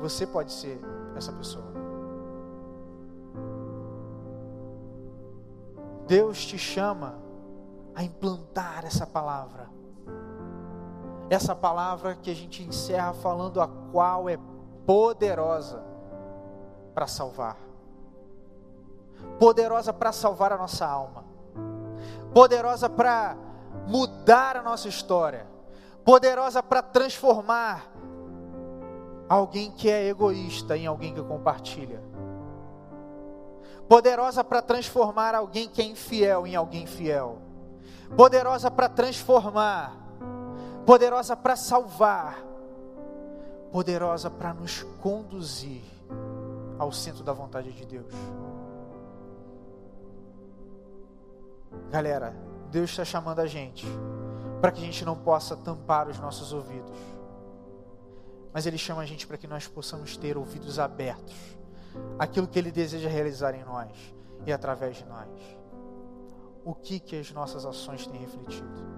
Você 0.00 0.26
pode 0.26 0.52
ser 0.52 0.80
essa 1.16 1.32
pessoa. 1.32 1.72
Deus 6.06 6.44
te 6.44 6.58
chama 6.58 7.18
a 7.94 8.02
implantar 8.02 8.84
essa 8.84 9.06
palavra. 9.06 9.70
Essa 11.30 11.54
palavra 11.54 12.14
que 12.14 12.30
a 12.30 12.34
gente 12.34 12.62
encerra 12.62 13.12
falando 13.12 13.60
a 13.60 13.68
qual 13.90 14.28
é 14.28 14.38
poderosa 14.86 15.82
para 16.94 17.06
salvar. 17.06 17.56
Poderosa 19.38 19.92
para 19.92 20.12
salvar 20.12 20.52
a 20.52 20.58
nossa 20.58 20.86
alma. 20.86 21.24
Poderosa 22.34 22.88
para 22.88 23.36
mudar 23.86 24.56
a 24.56 24.62
nossa 24.62 24.88
história. 24.88 25.46
Poderosa 26.04 26.62
para 26.62 26.82
transformar 26.82 27.92
alguém 29.28 29.70
que 29.70 29.88
é 29.88 30.08
egoísta 30.08 30.76
em 30.76 30.86
alguém 30.86 31.14
que 31.14 31.22
compartilha. 31.22 32.02
Poderosa 33.88 34.42
para 34.42 34.62
transformar 34.62 35.34
alguém 35.34 35.68
que 35.68 35.82
é 35.82 35.84
infiel 35.84 36.46
em 36.46 36.56
alguém 36.56 36.86
fiel. 36.86 37.38
Poderosa 38.16 38.70
para 38.70 38.88
transformar. 38.88 40.01
Poderosa 40.86 41.36
para 41.36 41.56
salvar. 41.56 42.42
Poderosa 43.70 44.30
para 44.30 44.52
nos 44.52 44.82
conduzir 45.00 45.82
ao 46.78 46.92
centro 46.92 47.22
da 47.22 47.32
vontade 47.32 47.72
de 47.72 47.86
Deus. 47.86 48.12
Galera, 51.90 52.34
Deus 52.70 52.90
está 52.90 53.04
chamando 53.04 53.40
a 53.40 53.46
gente 53.46 53.86
para 54.60 54.70
que 54.70 54.80
a 54.80 54.84
gente 54.84 55.04
não 55.04 55.16
possa 55.16 55.56
tampar 55.56 56.08
os 56.08 56.18
nossos 56.18 56.52
ouvidos 56.52 57.12
mas 58.52 58.66
Ele 58.66 58.76
chama 58.76 59.02
a 59.02 59.06
gente 59.06 59.26
para 59.26 59.38
que 59.38 59.46
nós 59.46 59.66
possamos 59.66 60.16
ter 60.16 60.36
ouvidos 60.36 60.78
abertos 60.78 61.34
aquilo 62.18 62.46
que 62.46 62.58
Ele 62.58 62.70
deseja 62.70 63.08
realizar 63.08 63.54
em 63.54 63.64
nós 63.64 63.90
e 64.46 64.52
através 64.52 64.96
de 64.96 65.04
nós. 65.04 65.28
O 66.64 66.74
que 66.74 67.00
que 67.00 67.18
as 67.18 67.30
nossas 67.32 67.64
ações 67.64 68.06
têm 68.06 68.20
refletido? 68.20 68.92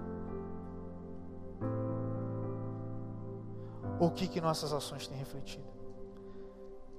O 3.99 4.11
que 4.11 4.27
que 4.27 4.41
nossas 4.41 4.73
ações 4.73 5.07
têm 5.07 5.17
refletido? 5.17 5.65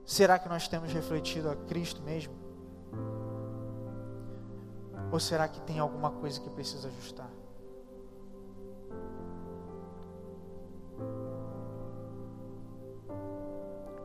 Será 0.04 0.38
que 0.38 0.48
nós 0.48 0.68
temos 0.68 0.92
refletido 0.92 1.50
a 1.50 1.56
Cristo 1.56 2.00
mesmo? 2.02 2.34
Ou 5.12 5.20
será 5.20 5.46
que 5.48 5.60
tem 5.60 5.78
alguma 5.78 6.10
coisa 6.10 6.40
que 6.40 6.48
precisa 6.50 6.88
ajustar? 6.88 7.30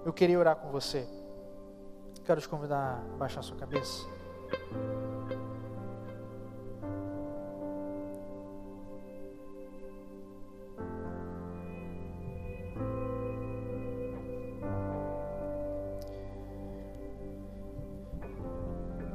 Eu 0.04 0.12
queria 0.12 0.40
orar 0.40 0.56
com 0.56 0.70
você. 0.70 1.08
Quero 2.26 2.42
te 2.42 2.50
convidar 2.50 3.04
a 3.14 3.18
baixar 3.18 3.42
sua 3.44 3.58
cabeça. 3.58 4.06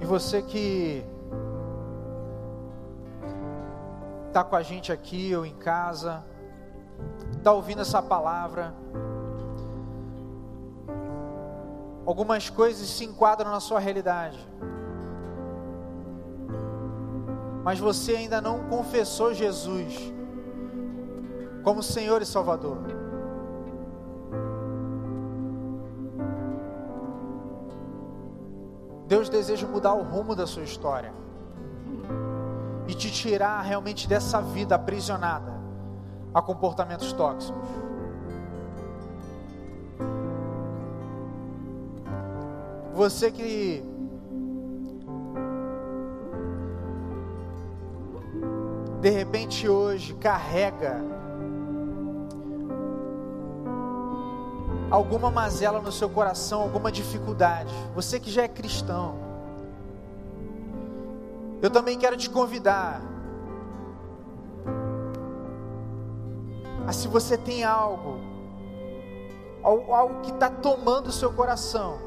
Você 0.06 0.40
que 0.40 1.04
está 4.28 4.44
com 4.44 4.54
a 4.54 4.62
gente 4.62 4.92
aqui 4.92 5.34
ou 5.34 5.44
em 5.44 5.54
casa, 5.54 6.24
está 7.36 7.52
ouvindo 7.52 7.82
essa 7.82 8.00
palavra, 8.00 8.72
algumas 12.06 12.48
coisas 12.48 12.86
se 12.86 13.04
enquadram 13.04 13.50
na 13.50 13.58
sua 13.58 13.80
realidade. 13.80 14.38
Mas 17.64 17.80
você 17.80 18.12
ainda 18.14 18.40
não 18.40 18.68
confessou 18.68 19.34
Jesus 19.34 20.14
como 21.64 21.82
Senhor 21.82 22.22
e 22.22 22.26
Salvador. 22.26 22.78
Deus 29.16 29.30
deseja 29.30 29.66
mudar 29.66 29.94
o 29.94 30.02
rumo 30.02 30.36
da 30.36 30.46
sua 30.46 30.62
história 30.62 31.10
e 32.86 32.94
te 32.94 33.10
tirar 33.10 33.62
realmente 33.62 34.06
dessa 34.06 34.42
vida 34.42 34.74
aprisionada 34.74 35.54
a 36.34 36.42
comportamentos 36.42 37.14
tóxicos. 37.14 37.66
Você 42.92 43.30
que 43.30 43.82
de 49.00 49.08
repente 49.08 49.66
hoje 49.66 50.12
carrega 50.12 51.02
alguma 54.90 55.30
mazela 55.30 55.80
no 55.80 55.90
seu 55.90 56.08
coração, 56.08 56.62
alguma 56.62 56.92
dificuldade. 56.92 57.72
Você 57.94 58.20
que 58.20 58.30
já 58.30 58.42
é 58.42 58.48
cristão. 58.48 59.16
Eu 61.62 61.70
também 61.70 61.98
quero 61.98 62.16
te 62.16 62.28
convidar 62.30 63.00
a 66.86 66.92
se 66.92 67.08
você 67.08 67.36
tem 67.36 67.64
algo, 67.64 68.20
algo 69.62 70.20
que 70.20 70.30
está 70.30 70.48
tomando 70.48 71.08
o 71.08 71.12
seu 71.12 71.32
coração, 71.32 71.98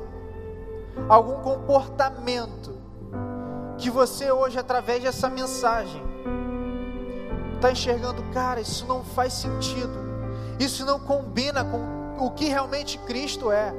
algum 1.10 1.42
comportamento 1.42 2.78
que 3.78 3.89
você 3.89 4.32
hoje, 4.32 4.58
através 4.58 5.04
dessa 5.04 5.30
mensagem, 5.30 6.02
está 7.56 7.72
enxergando, 7.72 8.24
cara, 8.32 8.62
isso 8.62 8.86
não 8.86 9.04
faz 9.04 9.34
sentido, 9.34 10.00
isso 10.60 10.86
não 10.86 11.00
combina 11.00 11.65
com 11.65 11.99
o 12.19 12.32
que 12.32 12.45
realmente 12.49 12.97
Cristo 12.99 13.51
é. 13.51 13.73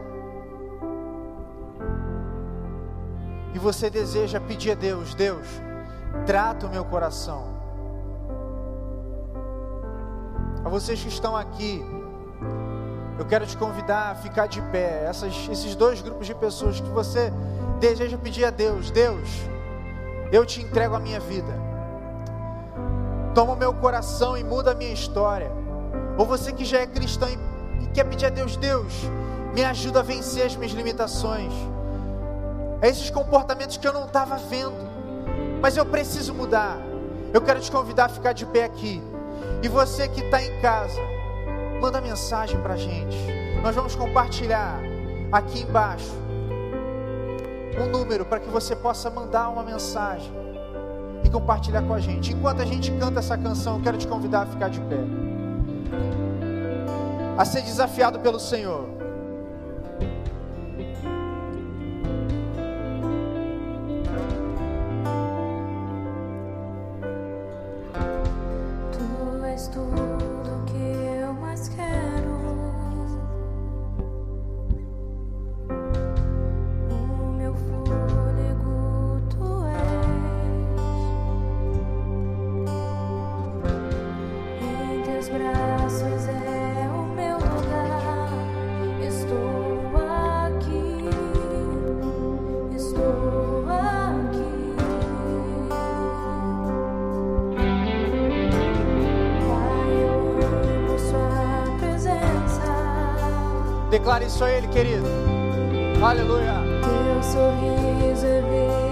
E 3.53 3.59
você 3.59 3.91
deseja 3.91 4.41
pedir 4.41 4.73
a 4.73 4.75
Deus, 4.75 5.15
Deus, 5.15 5.47
trata 6.27 6.67
o 6.67 6.71
meu 6.71 6.85
coração. 6.85 7.45
A 10.65 10.69
vocês 10.69 11.03
que 11.03 11.09
estão 11.09 11.37
aqui, 11.37 11.85
eu 13.19 13.27
quero 13.27 13.47
te 13.47 13.57
convidar 13.57 14.13
a 14.13 14.15
ficar 14.15 14.47
de 14.47 14.63
pé. 14.63 15.05
Essas, 15.05 15.49
esses 15.51 15.75
dois 15.75 16.01
grupos 16.01 16.27
de 16.27 16.35
pessoas 16.35 16.81
que 16.81 16.89
você 16.89 17.33
deseja 17.79 18.17
pedir 18.17 18.45
a 18.45 18.51
Deus: 18.51 18.91
Deus, 18.91 19.29
eu 20.31 20.47
te 20.47 20.63
entrego 20.63 20.95
a 20.95 21.01
minha 21.01 21.21
vida. 21.21 21.59
Toma 23.35 23.53
o 23.53 23.57
meu 23.57 23.73
coração 23.75 24.37
e 24.37 24.45
muda 24.45 24.73
a 24.73 24.75
minha 24.75 24.93
história. 24.93 25.51
Ou 26.19 26.27
você 26.27 26.53
que 26.53 26.65
já 26.65 26.81
é 26.81 26.87
cristão 26.87 27.29
e, 27.29 27.39
e 27.81 27.87
quer 27.89 28.05
pedir 28.05 28.27
a 28.27 28.31
Deus: 28.31 28.57
Deus, 28.57 28.93
me 29.55 29.65
ajuda 29.65 30.01
a 30.01 30.03
vencer 30.03 30.47
as 30.47 30.57
minhas 30.57 30.73
limitações. 30.73 31.53
É 32.83 32.89
esses 32.89 33.11
comportamentos 33.11 33.77
que 33.77 33.87
eu 33.87 33.93
não 33.93 34.07
estava 34.07 34.37
vendo, 34.37 34.89
mas 35.61 35.77
eu 35.77 35.85
preciso 35.85 36.35
mudar. 36.35 36.79
Eu 37.33 37.41
quero 37.41 37.61
te 37.61 37.71
convidar 37.71 38.07
a 38.07 38.09
ficar 38.09 38.33
de 38.33 38.47
pé 38.47 38.65
aqui. 38.65 39.03
E 39.63 39.69
você 39.69 40.09
que 40.09 40.21
está 40.21 40.43
em 40.43 40.61
casa, 40.61 41.01
manda 41.81 42.01
mensagem 42.01 42.61
para 42.61 42.75
a 42.75 42.77
gente. 42.77 43.17
Nós 43.63 43.75
vamos 43.75 43.95
compartilhar 43.95 44.81
aqui 45.31 45.63
embaixo 45.63 46.21
um 47.79 47.87
número 47.87 48.25
para 48.25 48.41
que 48.41 48.49
você 48.49 48.75
possa 48.75 49.09
mandar 49.11 49.49
uma 49.49 49.63
mensagem 49.63 50.33
e 51.25 51.31
compartilhar 51.31 51.83
com 51.83 51.95
a 51.95 52.01
gente. 52.01 52.33
Enquanto 52.33 52.63
a 52.63 52.65
gente 52.65 52.91
canta 52.93 53.21
essa 53.21 53.37
canção, 53.37 53.77
eu 53.77 53.83
quero 53.83 53.97
te 53.97 54.07
convidar 54.07 54.43
a 54.43 54.47
ficar 54.47 54.69
de 54.69 54.81
pé, 54.81 54.99
a 57.41 57.45
ser 57.47 57.63
desafiado 57.63 58.21
pelo 58.21 58.39
Senhor. 58.39 59.00
Declare 104.11 104.27
isso 104.27 104.43
a 104.43 104.51
Ele, 104.51 104.67
querido. 104.67 105.07
Aleluia. 106.03 106.55
Teu 106.83 107.23
sorriso 107.23 108.27
é 108.27 108.90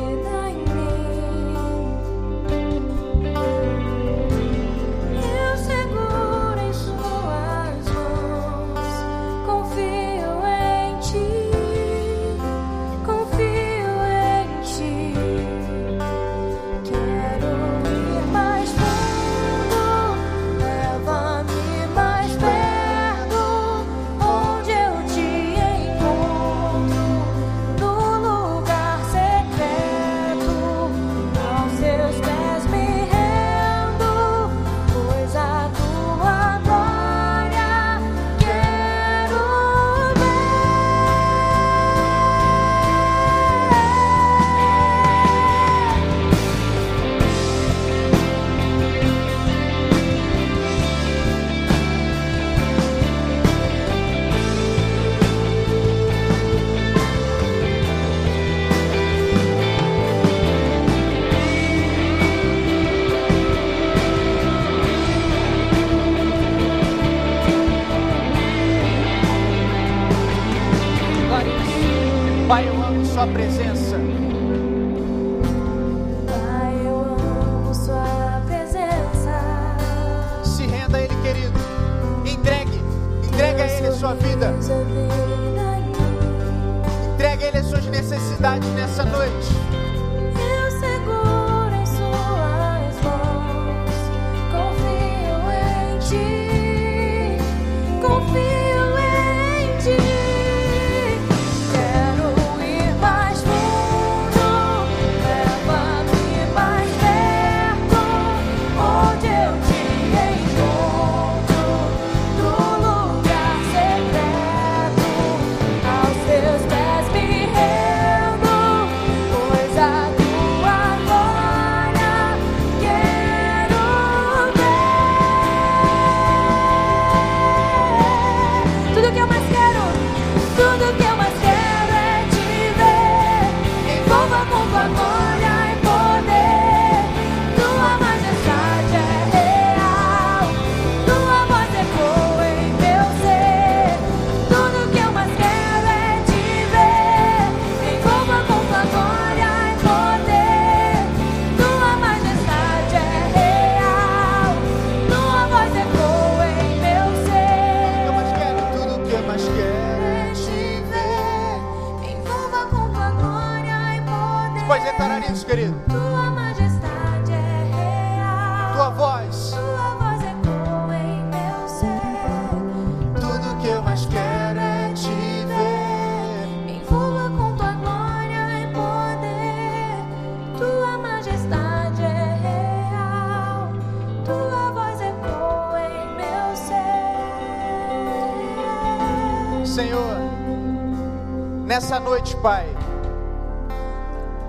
Sua 73.19 73.27
presença. 73.27 73.78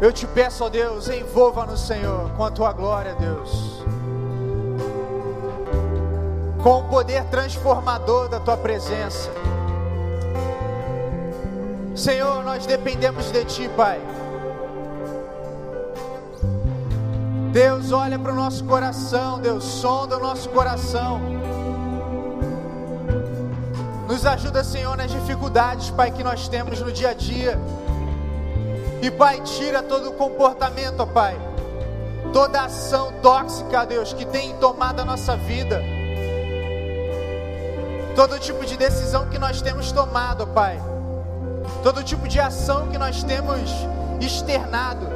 Eu 0.02 0.14
te 0.14 0.26
peço, 0.26 0.64
ó 0.64 0.70
Deus, 0.70 1.10
envolva 1.10 1.66
no 1.66 1.76
Senhor 1.76 2.30
com 2.38 2.45
a 2.45 2.52
tua 2.52 2.72
glória, 2.72 3.16
Deus. 3.16 3.84
Com 6.64 6.80
o 6.80 6.84
poder 6.89 7.26
transformador 7.26 8.30
da 8.30 8.39
tua 8.39 8.56
presença. 8.56 9.30
Senhor, 11.93 12.41
nós 12.45 12.66
dependemos 12.66 13.30
de 13.30 13.43
ti, 13.43 13.70
Pai. 13.76 14.00
Deus, 17.52 17.91
olha 17.91 18.18
para 18.18 18.32
o 18.32 18.36
nosso 18.36 18.64
coração, 18.64 19.41
Deus, 19.41 19.66
sonda 19.66 20.16
o 20.16 20.20
nosso 20.22 20.47
coração. 20.50 21.20
Nos 24.08 24.26
ajuda, 24.26 24.64
Senhor, 24.64 24.95
nas 24.95 25.12
dificuldades, 25.12 25.89
Pai, 25.89 26.10
que 26.10 26.24
nós 26.24 26.47
temos 26.47 26.80
no 26.80 26.89
dia 26.89 27.10
a 27.10 27.14
dia. 27.14 27.60
E, 29.02 29.10
Pai, 29.10 29.41
tira 29.41 29.82
todo 29.82 30.10
o 30.10 30.14
comportamento, 30.14 31.06
Pai. 31.08 31.38
Toda 32.34 32.64
ação 32.64 33.14
tóxica, 33.22 33.86
Deus, 33.86 34.14
que 34.14 34.26
tem 34.26 34.56
tomado 34.58 35.00
a 35.00 35.06
nossa 35.06 35.36
vida. 35.36 35.82
Todo 38.16 38.39
tipo 38.39 38.66
de 38.66 38.76
decisão 38.76 39.30
que 39.30 39.39
nós 39.39 39.62
temos 39.62 39.91
tomado, 39.91 40.45
Pai. 40.47 40.80
Todo 41.84 42.04
tipo 42.04 42.28
de 42.28 42.39
ação 42.39 42.88
que 42.88 42.97
nós 42.97 43.24
temos 43.24 43.72
externado. 44.20 45.08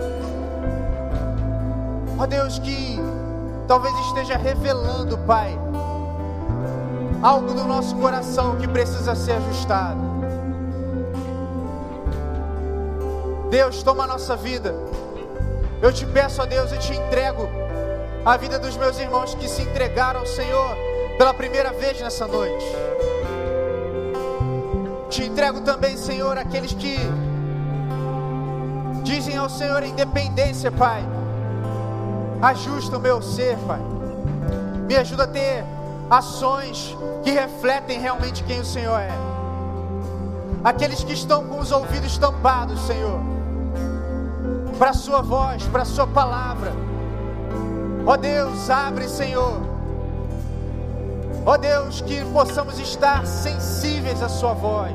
Ó 2.18 2.26
Deus, 2.26 2.60
que 2.60 3.00
talvez 3.68 3.94
esteja 4.08 4.38
revelando, 4.38 5.18
Pai 5.20 5.58
algo 7.24 7.54
no 7.54 7.64
nosso 7.66 7.96
coração 7.96 8.58
que 8.58 8.68
precisa 8.68 9.16
ser 9.16 9.32
ajustado. 9.34 10.13
Deus, 13.54 13.84
toma 13.84 14.06
a 14.06 14.08
nossa 14.08 14.36
vida. 14.36 14.74
Eu 15.80 15.94
te 15.94 16.08
peço 16.08 16.42
a 16.42 16.46
Deus 16.46 16.72
e 16.72 16.78
te 16.80 16.92
entrego 16.92 17.48
a 18.26 18.36
vida 18.36 18.58
dos 18.58 18.76
meus 18.76 18.98
irmãos 18.98 19.36
que 19.36 19.48
se 19.48 19.62
entregaram 19.62 20.22
ao 20.22 20.26
Senhor 20.26 20.76
pela 21.20 21.36
primeira 21.36 21.72
vez 21.72 22.02
nessa 22.02 22.26
noite. 22.26 22.66
Te 25.08 25.26
entrego 25.26 25.62
também, 25.62 25.96
Senhor, 25.96 26.36
aqueles 26.36 26.74
que 26.74 26.98
dizem 29.04 29.38
ao 29.38 29.48
Senhor 29.48 29.84
independência, 29.84 30.72
Pai. 30.72 31.04
Ajusta 32.42 32.98
o 32.98 33.00
meu 33.00 33.22
ser, 33.22 33.56
Pai. 33.68 33.82
Me 34.88 34.96
ajuda 34.96 35.26
a 35.26 35.28
ter 35.28 35.64
ações 36.10 36.98
que 37.22 37.30
refletem 37.30 38.00
realmente 38.00 38.44
quem 38.46 38.62
o 38.62 38.66
Senhor 38.66 39.00
é. 39.00 39.12
Aqueles 40.64 41.04
que 41.04 41.14
estão 41.14 41.46
com 41.46 41.60
os 41.60 41.72
ouvidos 41.72 42.18
tampados, 42.18 42.82
Senhor, 42.88 43.33
para 44.78 44.92
a 44.92 44.94
Sua 44.94 45.22
voz, 45.22 45.64
para 45.68 45.84
a 45.84 45.86
Sua 45.86 46.08
palavra. 46.08 46.72
Ó 48.06 48.18
Deus, 48.18 48.70
abre, 48.70 49.08
Senhor. 49.08 49.62
Ó 51.46 51.58
Deus, 51.58 52.02
que 52.02 52.24
possamos 52.26 52.80
estar 52.80 53.26
sensíveis 53.26 54.22
à 54.22 54.30
Sua 54.30 54.54
voz, 54.54 54.94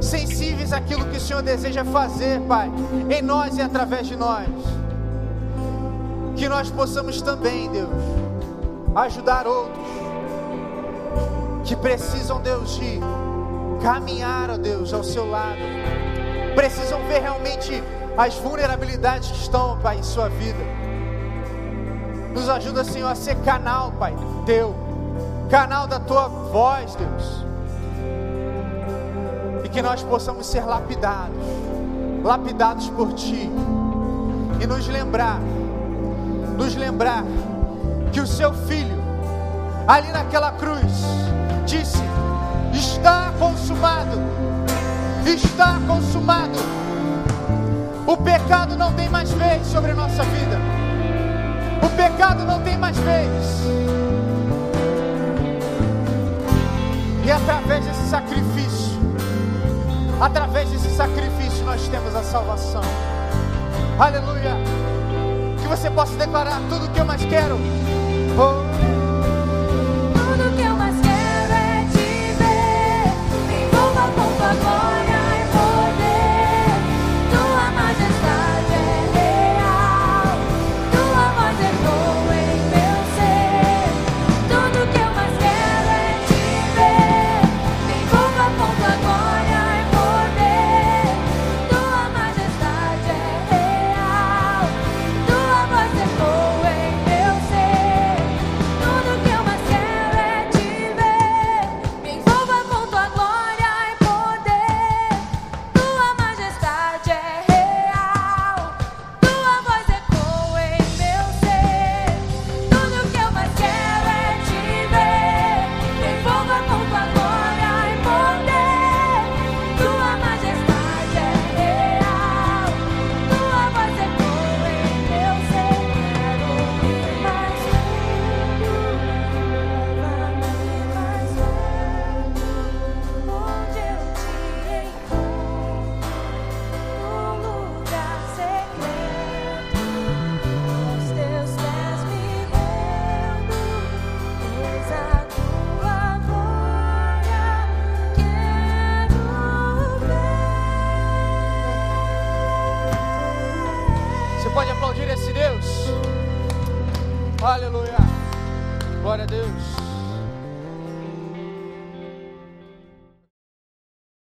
sensíveis 0.00 0.72
àquilo 0.72 1.04
que 1.06 1.16
o 1.16 1.20
Senhor 1.20 1.42
deseja 1.42 1.84
fazer, 1.84 2.40
Pai, 2.42 2.70
em 3.10 3.22
nós 3.22 3.56
e 3.56 3.62
através 3.62 4.06
de 4.06 4.16
nós. 4.16 4.48
Que 6.36 6.48
nós 6.48 6.70
possamos 6.70 7.20
também, 7.20 7.70
Deus, 7.70 7.90
ajudar 8.94 9.46
outros 9.46 9.86
que 11.64 11.76
precisam, 11.76 12.40
Deus, 12.40 12.76
de 12.76 12.98
caminhar, 13.82 14.50
ó 14.50 14.56
Deus, 14.56 14.92
ao 14.92 15.04
seu 15.04 15.28
lado, 15.28 15.58
precisam 16.54 16.98
ver 17.06 17.20
realmente 17.20 17.82
as 18.16 18.34
vulnerabilidades 18.34 19.30
que 19.30 19.38
estão, 19.38 19.78
Pai, 19.78 19.98
em 19.98 20.02
sua 20.02 20.28
vida. 20.28 20.58
Nos 22.34 22.48
ajuda, 22.48 22.84
Senhor, 22.84 23.10
a 23.10 23.14
ser 23.14 23.36
canal, 23.36 23.92
Pai, 23.92 24.14
teu, 24.46 24.74
canal 25.50 25.86
da 25.86 25.98
tua 25.98 26.28
voz, 26.28 26.94
Deus. 26.94 27.44
E 29.64 29.68
que 29.68 29.82
nós 29.82 30.02
possamos 30.02 30.46
ser 30.46 30.64
lapidados, 30.64 31.36
lapidados 32.22 32.88
por 32.90 33.12
ti. 33.14 33.50
E 34.60 34.66
nos 34.66 34.86
lembrar, 34.88 35.40
nos 36.56 36.74
lembrar 36.74 37.24
que 38.12 38.20
o 38.20 38.26
seu 38.26 38.52
filho, 38.52 39.02
ali 39.88 40.12
naquela 40.12 40.52
cruz, 40.52 41.02
disse: 41.66 42.02
Está 42.72 43.32
consumado, 43.38 44.18
está 45.26 45.78
consumado. 45.86 46.81
O 48.06 48.16
pecado 48.16 48.76
não 48.76 48.92
tem 48.92 49.08
mais 49.08 49.30
vez 49.30 49.66
sobre 49.66 49.92
a 49.92 49.94
nossa 49.94 50.22
vida. 50.24 50.58
O 51.82 51.88
pecado 51.96 52.44
não 52.44 52.60
tem 52.62 52.76
mais 52.76 52.96
vez. 52.98 53.62
E 57.24 57.30
através 57.30 57.84
desse 57.84 58.08
sacrifício, 58.08 58.98
através 60.20 60.68
desse 60.70 60.90
sacrifício, 60.90 61.64
nós 61.64 61.86
temos 61.88 62.14
a 62.14 62.22
salvação. 62.22 62.82
Aleluia. 63.98 64.56
Que 65.60 65.68
você 65.68 65.88
possa 65.90 66.16
declarar 66.16 66.60
tudo 66.68 66.86
o 66.86 66.90
que 66.90 67.00
eu 67.00 67.04
mais 67.04 67.24
quero. 67.24 67.56
Oh. 68.36 68.71